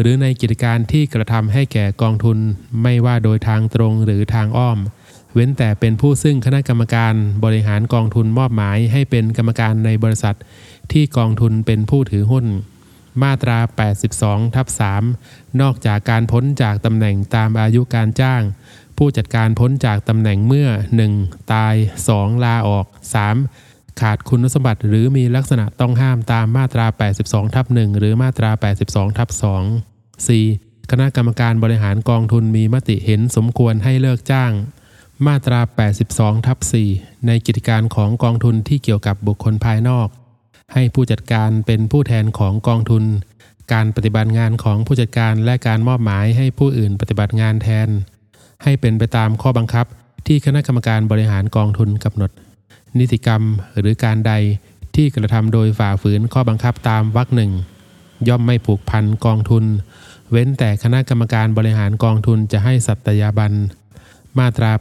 [0.00, 2.38] หรือในกิจการที่กระทำให้แก่กองทุน
[2.82, 4.78] ไม่ว่าโดยทางตรงหรือทางอ้อม
[5.34, 10.36] เว้นแต่เป็นผู้ซึ่งคณะกรรมการบริหารกองทุนมอบหมายให้เป็นกรรมการในบริษัท
[10.92, 12.46] ที่กองทุนเป็นผู้ถือหุ้น
[13.22, 13.58] มาตรา
[14.06, 14.66] 82ทับ
[15.12, 18.42] 3นอกจากการพ้นจากตำแหน่งตามอายุการจ้าง
[18.98, 20.68] ผู้จัดการพ้นจากตำแหน่งเมื่อ
[21.10, 21.52] 1.
[21.52, 21.74] ตาย
[22.08, 22.44] 2.
[22.44, 22.86] ลาออก
[23.42, 24.00] 3.
[24.00, 26.86] ขาดคุณสมบัติหรือมีลักษณะต้องห้ามตามมาตรา
[27.20, 28.50] 82ทับ1หรือมาตรา
[28.84, 29.89] 82ทับ2
[30.28, 30.90] 4.
[30.90, 34.52] คณะกรรมการบริหารกองทุนมีมติเห็นสมควรให้เลิกจ้าง
[35.26, 35.60] มาตรา
[36.02, 36.58] 82ทับ
[36.92, 40.08] 4ในกิจการของกองทุนที่เกี่ยวกับบุคคลภายนอก
[40.72, 43.04] ให้ผู้จัดการเป็นผู้แทนของกองทุน
[43.72, 47.88] การปฏิบัติงานของผู้จัดการและการมอบหมายให้ผู้อื่นปฏิบัติงานแทน
[48.62, 49.86] ให้เป็นไปตามข้อบังคับ
[50.26, 52.30] ที่คณะกรรมการบริหารกองทุนกำหนด
[52.98, 53.42] นิติกรรม
[53.78, 54.32] หรือการใด
[54.94, 57.52] ที่กระทำโดยฝ่าฝืนข้อบังคับตามวรรคหนึ่ง
[58.28, 59.64] ย่อมไม่ผูกพันกองทุน
[60.30, 63.52] เว้นแต่คณะกรรมการบริหารกองทุนจะให้สัตยาบัน
[64.38, 64.72] มาตรา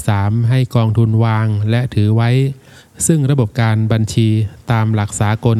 [0.00, 2.30] 83 ให้กองทุนวางและถือไว้
[3.06, 4.28] ซึ่งระบบการบัญชี
[4.70, 5.58] ตามหลักสากล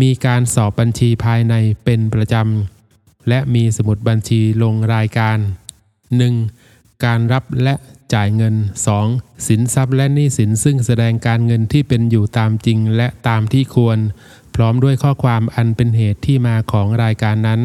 [0.00, 1.54] มีการสอบบัญชีภายใน
[1.84, 5.38] เป็นประจำ และมีสมุดบัญชีลงรายการ
[6.20, 7.04] 1.
[7.04, 7.74] การรับและ
[8.14, 8.54] จ่ายเงิน
[9.00, 9.48] 2.
[9.48, 13.98] สินทรัพย์และหนี้สินซึ่งแสดงการเงินที่เป็นอยู่ตามจริงและตามที่ควร
[14.54, 17.60] พร้อมด้วยข้อความอันเป็นเหตุที่มาของรายการนั้น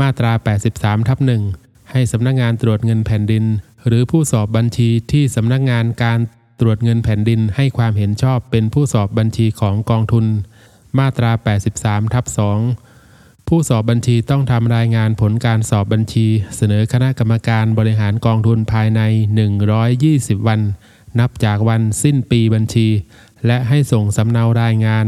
[0.00, 0.32] มาตรา
[0.70, 1.42] 83ทับหนึ่ง
[1.90, 3.44] ให้สำนักงานตรวจเงินแผ่นดิน
[3.86, 6.18] หรือผู้สอบบัญชีที่สำนักงานการ
[6.60, 10.26] ตรวจเงินแผ่นดินให้ความเห็นชอบเป็นผู้สอบบัญชีของกองทุน
[10.98, 11.30] มาตรา
[11.72, 12.24] 83ทับ
[12.86, 16.26] 2ผู้สอบบัญชีต้องทำรายงานผลการสอบบัญชี
[16.56, 19.00] เสนอคณะกรรมการบริหารกองทุนภายใน
[19.74, 20.60] 120 วัน
[21.20, 22.88] นับจากวันสิ้นปีบัญชี
[23.46, 25.06] และให้ส่งสำเนารายงาน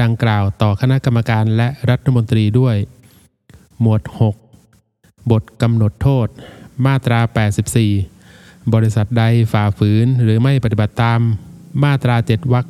[0.00, 2.76] ดังกล่าวต่อคณะกรรมการและรัฐมนตรีด้วย
[3.80, 4.02] หมวด
[4.66, 6.28] 6 บทกำหนดโทษ
[6.86, 7.20] มาตรา
[7.96, 11.20] 84 บริษัทใดฝ่าฝืนหรือไม่ปฏิบัติตาม
[11.84, 12.66] มาตรา 7วรรค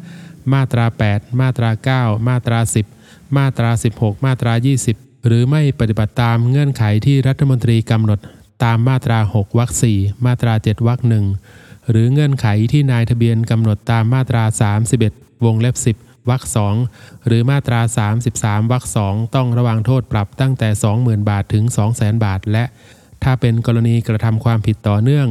[0.00, 2.58] 5มาตรา 8 มาตรา 9 มาตรา
[2.98, 4.52] 10 มาตรา 16 มาตรา
[4.90, 8.18] 20 หรือไม่ปฏิบัติตามเงื่อนไขที่รัฐมนตรีกำหนด
[8.64, 11.24] ตามมาตรา 6วรรค4มาตรา 7วรรคหนึ่ง
[11.90, 14.44] หรือเงื่อนไขที่นายทะเบียนกำหนดตามมาตรา
[14.94, 16.74] 31 วงเล็บ 10 วรรคสอง
[17.26, 17.80] หรือมาตรา
[18.24, 20.68] 33 วรรคสองต้องระวังโทษปรับตั้งแต่
[20.98, 21.64] 20,000 บาทถึง
[21.94, 22.64] 200,000 บาท และ
[23.22, 25.28] ถ้าเป็นกรณีกระทำความผิดต่อเนื่อง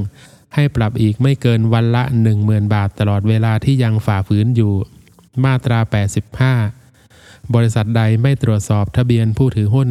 [0.56, 2.04] ให้ปรับอีกไม่เกินวันละ
[2.38, 4.74] 10,000 บาทตลอดเวลาที่ยังฝ่าฝืนอยู่
[5.46, 5.80] มาตรา
[6.66, 9.90] 85 บริษัทใดไม่ตรวจสอบทะเบียนผู้ถือหุ้น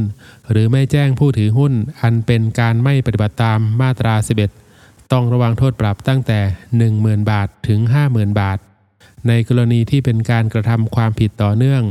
[0.51, 4.15] หรือไม่แจ้งผู้ถือหุ้น อันเป็นการไม่ปฏิบัติตามมาตรา
[4.63, 6.41] 11 ต้องระวังโทษปรับตั้งแต่
[6.85, 7.81] 10,000 บาทถึง
[8.11, 8.59] 50,000 บาท
[9.29, 11.83] ในกรณีที่เป็นการกระทำความผิดต่อเนื่อง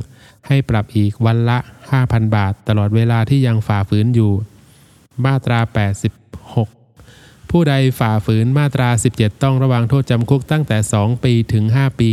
[0.47, 1.57] ให้ปรับอีกวันละ
[1.95, 4.31] 5,000 บาท ตลอดเวลาที่ยังฝ่าฝืนอยู่
[5.25, 5.59] มาตรา
[6.75, 12.11] 86 ผู้ใดฝ่าฝืนมาตรา 17 ต้องระวังโทษจำคุกตั้งแต่ 2 ปีถึง 5 ปี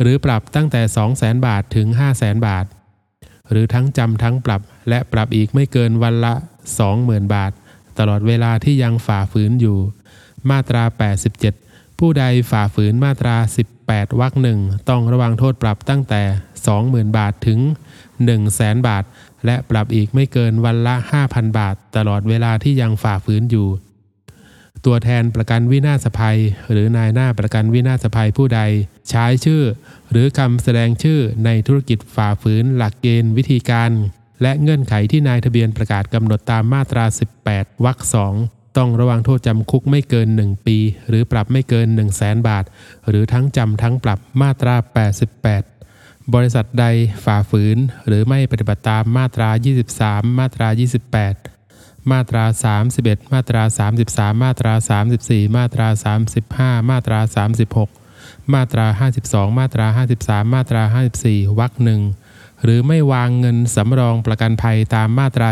[0.00, 0.82] หรือปรับตั้งแต่
[1.14, 1.86] 200,000 บาทถึง
[2.16, 2.66] 500,000 บาท
[3.50, 6.34] หรือทั้งจำทั้งปรับและปรับอีกไม่เกินวันละ
[6.84, 7.52] 20,000 บาท
[7.98, 9.78] ตลอดเวลาที่ยังฝ่าฝืนอยู่
[10.50, 10.84] มาตรา
[11.40, 13.36] 87ผู้ใดฝ่าฝืนมาตรา
[13.88, 14.58] 18วรรคหนึ่ง
[14.88, 16.22] ต้องระวังโทษปรับตั้งแต่
[16.70, 17.58] 20,000 บาทถึง
[18.24, 19.04] 100,000 บาท
[19.46, 20.94] และปรับอีกไม่เกินวันละ
[21.26, 23.68] 5,000 บาท ตลอดเวลาที่ยังฝ่าฝืนอยู่
[24.84, 26.38] ตัวแทนประกันวินาศภัย
[26.70, 28.60] หรือนายหน้าประกันวินาศภัยผู้ใด
[29.10, 29.62] ใช้ชื่อ
[30.10, 33.90] หรือคำแสดงชื่อในธุรกิจฝ่าฝืนหลักเกณฑ์วิธีการ
[34.42, 37.04] และเงื่อนไขที่นายทะเบียนประกาศกำหนดตามมาตรา
[37.44, 38.34] 18วรรคสอง
[38.76, 42.64] ต้องระวังโทษจำคุกไม่เกิน 1 ปี หรือปรับไม่เกิน 1 0 0 0 0แบาท
[43.08, 44.74] หรือทั้งจำทั้งปรับมาตรา
[45.54, 46.84] 88 บริษัทใด
[47.24, 49.48] ฝ่าฝืน หรือไม่ปฏิบัติตามมาตรา
[49.94, 50.68] 23 มาตรา
[51.40, 52.44] 28 มาตรา
[52.88, 53.62] 31 มาตรา
[54.00, 54.72] 33 มาตรา
[55.14, 55.88] 34 มาตรา
[56.36, 57.20] 35 มาตรา
[57.86, 58.86] 36 มาตรา
[59.20, 59.86] 52 มาตรา
[60.20, 60.82] 53 มาตรา
[61.20, 62.00] 54วรรคหนึ่ง
[62.64, 65.48] หรือไม่วางเงินสำรองประกันภัยตามมาตรา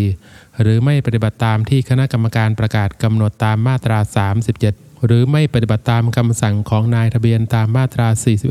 [0.00, 3.98] 24 หรือไม่ปฏิบัติตามที่คณะกรรมการประกาศกำหนดตามมาตรา
[4.50, 8.08] 37 หรือไม่ปฏิบัติตามคำสั่งของนายทะเบียนตามมาตรา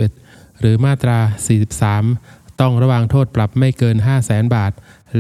[0.09, 1.17] 41 หรือมาตรา
[1.89, 4.71] 43 ต้องระวังโทษปรับไม่เกิน 5 0 0แสนบาท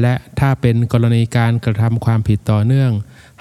[0.01, 2.91] และถ้าเป็นกรณีการกระทำความผิดต่อเนื่อง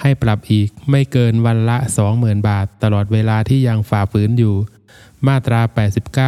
[0.01, 1.77] ให้ปรับอีกไม่เกินวันละ
[2.13, 4.55] 20,000 บาท ตลอดเวลาที่ยังฝ่าฝืนอยู่
[5.29, 5.61] มาตรา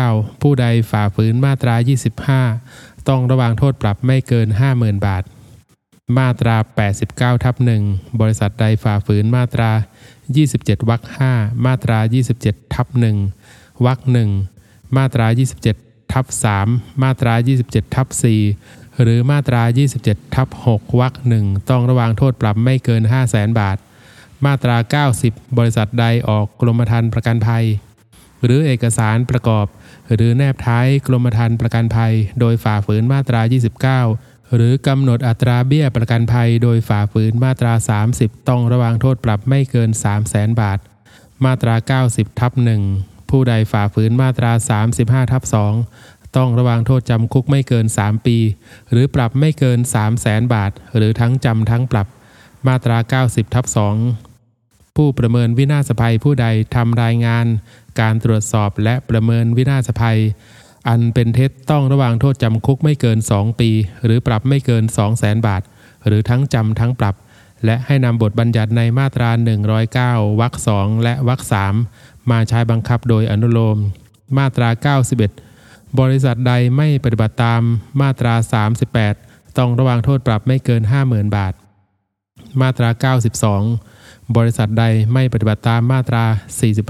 [0.02, 1.74] 89 ผู้ใดฝ่าฝืนมาตรา
[2.38, 5.24] 25 ต้องระวังโทษปรับไม่เกิน 50,000 บาท
[6.18, 6.56] มาตรา
[7.00, 7.54] 89 ทับ
[7.88, 9.70] 1บริษัทใดฝ่าฝืนมาตรา
[10.30, 11.02] 27วรรค
[11.32, 11.98] 5มาตรา
[12.36, 12.86] 27 ทับ
[13.36, 13.98] 1วรรค
[14.48, 15.26] 1มาตรา
[15.70, 16.26] 27 ทับ
[16.64, 17.34] 3มาตรา
[17.64, 18.08] 27 ทับ
[18.54, 19.62] 4หรือมาตรา
[19.98, 23.76] 27 ทับ6วรรค1ต้องระวังโทษปรับไม่เกิน 5 0 0แสนบาท
[24.44, 27.64] มาตรา 90 บริษัทใดออกกรมธรรม์ประกันภัย
[28.44, 29.66] หรือเอกสารประกอบ
[30.14, 33.40] หรือแนบท้ายกรมธรรม์ประกันภัย โดยฝ่าฝืนมาตรา
[34.10, 37.72] 29 หรือกำหนดอัตราเบี้ยประกันภัย โดยฝ่าฝืนมาตรา
[38.10, 40.78] 30 ต้องระวังโทษปรับไม่เกิน 3 0 0แสนบาท
[41.44, 41.74] มาตรา
[42.10, 42.52] 90ทับ
[42.92, 44.52] 1ผู้ใดฝ่าฝืนมาตรา
[44.92, 45.42] 35ทับ
[45.90, 48.38] 2ต้องระวังโทษจำคุกไม่เกิน 3 ปี
[48.90, 52.06] หรือปรับไม่เกิน 3 0 0แสนบาท หรือทั้งจำทั้งปรับ
[52.66, 57.46] มาตรา 90ทับ2ผู้ประเมินวินาศภัยผู้ใดทำรายงาน
[58.00, 60.20] การตรวจสอบและประเมินวินาศภัย
[60.88, 63.70] อันเป็นเท็จต้องระวังโทษจำคุกไม่เกิน 2 ปี
[64.04, 65.62] หรือปรับไม่เกิน 2 0 0แสนบาท
[66.06, 67.14] หรือทั้งจำทั้งปรับ
[67.64, 69.30] และให้นำบทบัญญัติในมาตรา
[69.84, 71.40] 109วรรค2และวรรค
[71.84, 73.78] 3มาใช้บังคับโดยอนุโลม
[74.38, 74.94] มาตรา
[75.36, 77.62] 91 บริษัทใดไม่ปฏิบัติตาม
[78.00, 78.34] มาตรา
[78.96, 81.54] 38 ต้องระวังโทษปรับไม่เกิน 50,000 บาท
[82.60, 83.12] มาตรา
[83.76, 86.24] 92บริษัทใดไม่ปฏิบัติตามมาตรา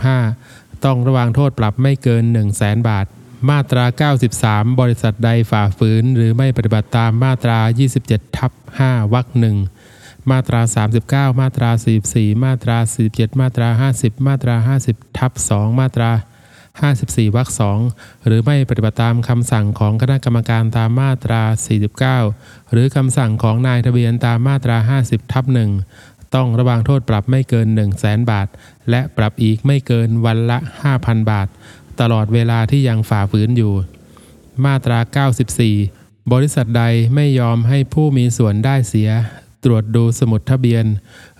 [0.00, 3.06] 45 ต้องระวังโทษปรับไม่เกิน 1 0 0 0 0แสนบาท
[3.50, 3.84] มาตรา
[4.32, 7.58] 93 บริษัทใดฝ่าฝืน หรือไม่ปฏิบัติตามมาตรา
[7.98, 9.56] 27 ทับ 5 วรรคหนึ่ง
[10.30, 10.60] มาตรา
[11.00, 11.70] 39 มาตรา
[12.06, 12.78] 44 มาตรา
[13.08, 13.68] 47 มาตรา
[13.98, 14.56] 50 มาตรา
[14.86, 16.10] 50 ทับ 2 มาตรา
[16.82, 17.48] 54 วรรค
[17.86, 21.42] 2 หรือไม่ปฏิบัติตามคำสั่งของคณะกรรมการตามมาตรา
[22.08, 25.44] 49 หรือคำสั่งของนายทะเบียนตามมาตรา 50 ทับ
[25.82, 28.48] 1 ต้องระวังโทษปรับไม่เกิน 1 0 0 0 0แสนบาท
[28.90, 30.58] และปรับอีกไม่เกินวันละ
[30.94, 31.48] 5,000 บาท
[32.00, 33.72] ตลอดเวลาที่ยังฝ่าฝืนอยู่
[34.64, 34.98] มาตรา
[35.64, 39.10] 94 บริษัทใดไม่ยอมให้ผู้มีส่วนได้เสีย
[39.64, 40.84] ตรวจดูสมุดทะเบียน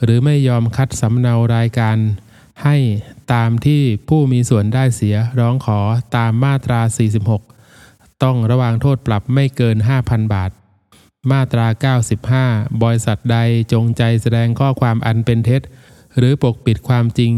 [0.02, 1.96] หรือไม่ยอมคัดสำเนารายการ
[2.64, 2.76] ให้
[3.32, 5.80] ตามที่ผู้มีส่วนได้เสียร้องขอ
[6.16, 6.80] ตามมาตรา
[7.52, 10.50] 46 ต้องระวังโทษปรับไม่เกิน 5,000 บาท
[11.32, 11.66] มาตรา
[12.46, 13.38] 95 บริษัทใด
[13.72, 15.62] จงใจแสดงข้อความอันเป็นเท็จ
[16.18, 17.32] หรือปกปิดความจริง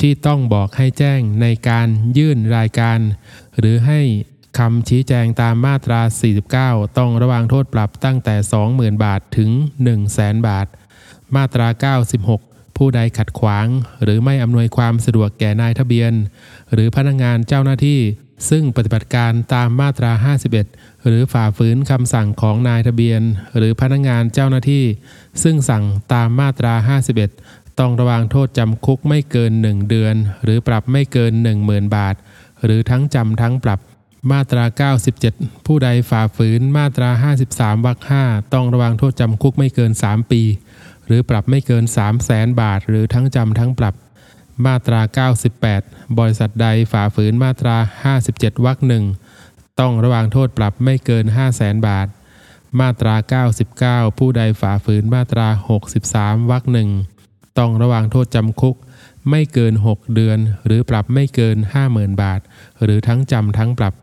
[0.00, 2.98] ที่ต้องบอกให้แจ้งในการยื่นรายการ
[3.58, 4.00] หรือให้
[4.58, 6.00] คำชี้แจงตามมาตรา
[6.48, 8.34] 49 ต้องระวางโทษปรับตั้งแต่
[8.68, 9.50] 20,000 บาทถึง
[9.98, 10.66] 100,000 บาท
[11.36, 11.68] มาตรา
[12.14, 12.47] 96
[12.78, 13.66] ผู้ใดขัดขวาง
[14.02, 16.12] หรือไม่อำนวยความสะดวกแก่นายทะเบียน
[16.72, 18.00] หรือพนักงานเจ้าหน้าที่
[18.50, 20.12] ซึ่งปฏิบัติการตามมาตรา
[20.64, 23.22] 51 หรือฝ่าฝืนคำสั่งของนายทะเบียน
[23.56, 24.84] หรือพนักงานเจ้าหน้าที่
[25.42, 26.74] ซึ่งสั่งตามมาตรา
[27.24, 30.14] 51 ต้องระวางโทษจำคุกไม่เกิน 1 เดือน
[30.44, 31.32] หรือปรับไม่เกิน
[31.64, 32.14] 10,000 บาท
[32.64, 33.80] หรือทั้งจำทั้งปรับ
[34.30, 37.10] มาตรา 97 ผู้ใดฝ่าฝืนมาตรา
[37.48, 40.42] 53วรรค5ต้องระวางโทษจำคุกไม่เกิน 3 ปี
[41.08, 43.94] หรือปรับไม่เกิน 3 0 0แสนบาท หรือทั้งจำทั้งปรับ
[44.66, 45.00] มาตรา
[45.54, 47.76] 98 บริษัทใดฝ่าฝืนมาตรา
[48.20, 49.04] 57 วรรคหนึ่ง
[49.80, 52.08] ต้องระวางโทษปรับไม่เกิน 5 0 0แสนบาท
[52.80, 53.14] มาตรา
[54.06, 55.48] 99 ผู้ใดฝ่าฝืนมาตรา
[55.98, 56.90] 63 วรรคหนึ่ง
[57.58, 58.76] ต้องระวางโทษจำคุก
[59.30, 61.56] ไม่เกิน 6 เดือน หรือปรับไม่เกิน
[61.88, 62.40] 50,000 บาท
[62.82, 63.94] หรือทั้งจำทั้งปรับ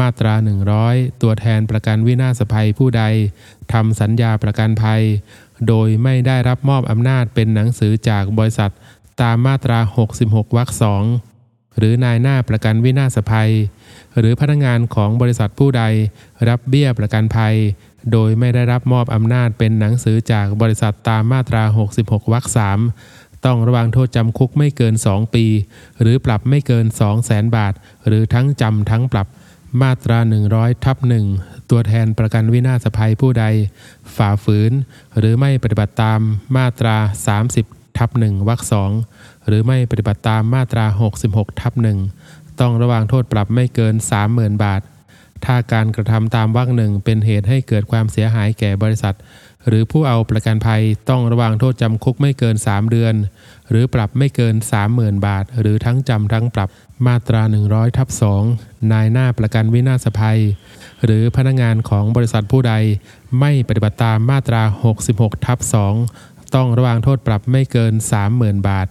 [0.00, 0.34] มาตรา
[0.78, 3.02] 100 ตัวแทนประกันวินาศภัยผู้ใด
[3.72, 5.02] ทำสัญญาประกันภัย
[5.68, 8.70] โดยไม่ได้รับมอบอำนาจเป็นหนังสือจากบริษัท
[9.22, 9.78] ตามมาตรา
[10.16, 11.04] 66 วรรคสอง
[11.78, 13.52] หรือนายหน้าประกันวินาศภัย
[14.18, 15.82] หรือพนักงานของบริษัทผู้ใด
[16.48, 17.54] รับเบี้ยประกันภัย
[18.12, 21.62] โดยไม่ได้รับมอบอำนาจเป็นหนังสือจากบริษัทตามมาตรา
[21.98, 22.78] 66 วรรคสาม
[23.44, 25.46] ต้องระวังโทษจำคุกไม่เกิน 2 ปี
[26.00, 27.74] หรือปรับไม่เกิน 2 0 0แสนบาท
[28.06, 29.26] หรือทั้งจำทั้งปรับ
[29.82, 30.18] มาตรา
[30.52, 31.26] 100ทับหนึ่ง
[31.70, 33.44] ตัวแทนประกันวินาศภัยผู้ใด
[34.16, 34.72] ฝ่าฝืน
[35.18, 36.20] หรือไม่ปฏิบัติตาม
[36.56, 36.96] มาตรา
[37.46, 38.90] 30ทับหนึ่งวรรคสอง
[39.46, 40.84] หรือไม่ปฏิบัติตามมาตรา
[41.22, 41.98] 66ทับหนึ่ง
[42.60, 43.94] ต้องระวางโทษปรับไม่เกิน
[44.28, 44.82] 30,000 บาท
[45.44, 49.16] ถ้าการกระทำตามวรรคหนึ่งเป็นเหตุให้เกิดความเสียหายแก่บริษัท
[49.66, 53.14] หรือผู้เอาประกันภัยต้องระวางโทษจำคุกไม่เกิน 3 เดือน
[53.70, 54.54] หรือปรับไม่เกิน
[54.90, 56.68] 30,000 บาท หรือทั้งจำทั้งปรับ
[57.06, 58.08] มาตรา 100ทับ
[58.50, 60.40] 2นายหน้าประกันวินาศภัย
[61.04, 62.74] หรือพนักงานของบริษัทผู้ใด
[63.40, 64.62] ไม่ปฏิบัติตามมาตรา
[65.04, 65.58] 66ทับ
[66.06, 67.92] 2ต้องระวางโทษปรับไม่เกิน
[68.30, 68.88] 30,000 บาท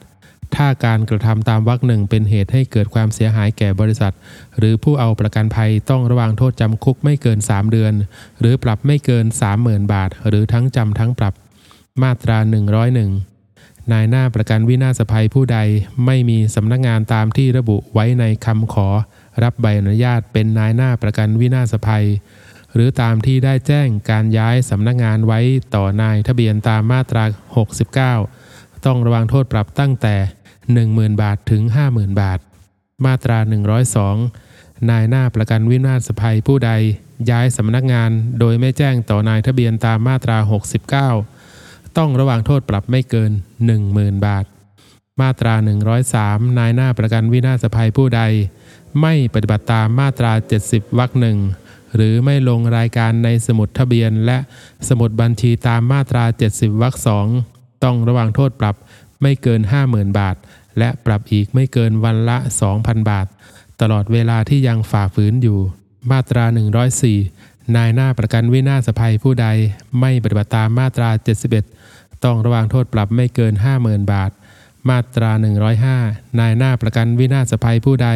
[0.56, 4.14] ถ้าการกระทำตามวรรคหนึ่งเป็นเหตุให้เกิดความเสียหายแก่บริษัท
[4.58, 7.94] หรือผู้เอาประกันภัยต้องระวางโทษจำคุกไม่เกิน 3 เดือน
[8.40, 9.26] หรือปรับไม่เกิน
[9.60, 11.34] 30,000 บาท หรือทั้งจำทั้งปรับ
[12.02, 12.38] มาตรา
[12.94, 13.37] 101
[13.92, 15.60] นายหน้าประกันวินาศภัยผู้ใด
[16.06, 18.88] ไม่มีสำนักงานตามที่ระบุไว้ในคำขอ
[19.44, 22.06] รับใบอนุญาตเป็นนายหน้าประกันวินาศภัย
[22.74, 25.40] หรือตามที่ได้แจ้งการย้ายสำนักงานไว้
[25.76, 27.24] ต่อนายทะเบียนตามมาตรา
[28.06, 30.16] 69 ต้องระวังโทษปรับตั้งแต่
[30.68, 31.62] 10,000 บาทถึง
[31.92, 32.40] 50,000 บาท
[33.06, 33.38] มาตรา
[34.14, 36.72] 102 นายหน้าประกันวินาศภัยผู้ใด
[37.30, 40.38] ย้ายสำนักงานโดยไม่แจ้งต่อนายทะเบียนตามมาตรา
[41.12, 41.37] 69
[41.98, 43.32] ต้องระวังโทษปรับไม่เกิน
[43.78, 44.46] 10,000 บาท
[45.22, 45.54] มาตรา
[46.06, 48.22] 103 นายหน้าประกันวินาศภัยผู้ใด
[49.02, 50.32] ไม่ปฏิบัติตามมาตรา
[50.66, 51.38] 70วรรคหนึ่ง
[51.96, 54.38] หรือไม่ลงรายการในสมุดทะเบียน และ
[54.90, 56.24] สมุดบัญชีตามมาตรา
[56.54, 57.28] 70วรรคสอง
[57.84, 58.76] ต้องระวังโทษปรับ
[59.22, 60.36] ไม่เกิน 50,000 บาท
[60.78, 62.38] และปรับอีกไม่เกินวันละ
[62.74, 63.28] 2,000 บาท
[63.82, 65.60] ตลอดเวลาที่ยังฝ่าฝืนอยู่
[66.12, 66.46] มาตรา
[67.10, 69.48] 104 นายหน้าประกันวินาศภัยผู้ใด
[70.00, 71.10] ไม่ปฏิบัติตามมาตรา
[71.46, 71.77] 71
[72.24, 74.32] ต้องระวังโทษปรับไม่เกิน 50,000 บาท
[74.90, 75.32] มาตรา
[75.86, 78.10] 105 นายหน้าประกันวินาศภัยผู้ใด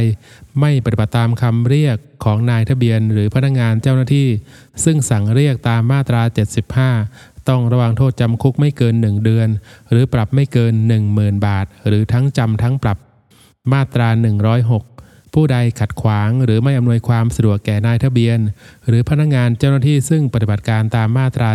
[0.60, 4.28] ไม่ปฏิบัติตามคำเรียกของนายทะเบียนหรือพนักงานเจ้าหน้าที่
[4.84, 6.22] ซึ่งสั่งเรียกตามมาตรา
[6.86, 9.48] 75ต้องระวังโทษจำคุกไม่เกิน 1 เดือน
[9.90, 10.74] หรือปรับไม่เกิน
[11.10, 12.98] 10,000 บาท หรือทั้งจำทั้งปรับ
[13.74, 14.08] มาตรา
[14.72, 18.40] 106 ผู้ใดขัดขวางหรือไม่อำนวยความสะดวกแก่นายทะเบียน
[18.88, 21.50] หรือพนักงานเจ้าหน้าที่ซึ่งปฏิบัติการตามมาตรา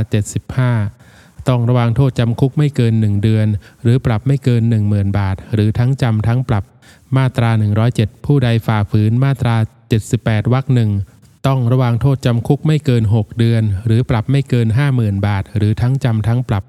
[0.74, 1.05] 75
[1.48, 3.46] ต้องระวังโทษจำคุกไม่เกิน 1 เดือน
[3.82, 6.64] หรือปรับไม่เกิน 10,000 บาท หรือทั้งจำทั้งปรับ
[7.16, 7.50] มาตรา
[7.88, 9.56] 107 ผู้ใดฝ่าฝืนมาตรา
[10.04, 10.90] 78วรรคหนึ่ง
[11.46, 14.66] ต้องระวังโทษจำคุกไม่เกิน 6 เดือน หรือปรับไม่เกิน
[14.96, 16.64] 50,000 บาท หรือทั้งจำทั้งปรับ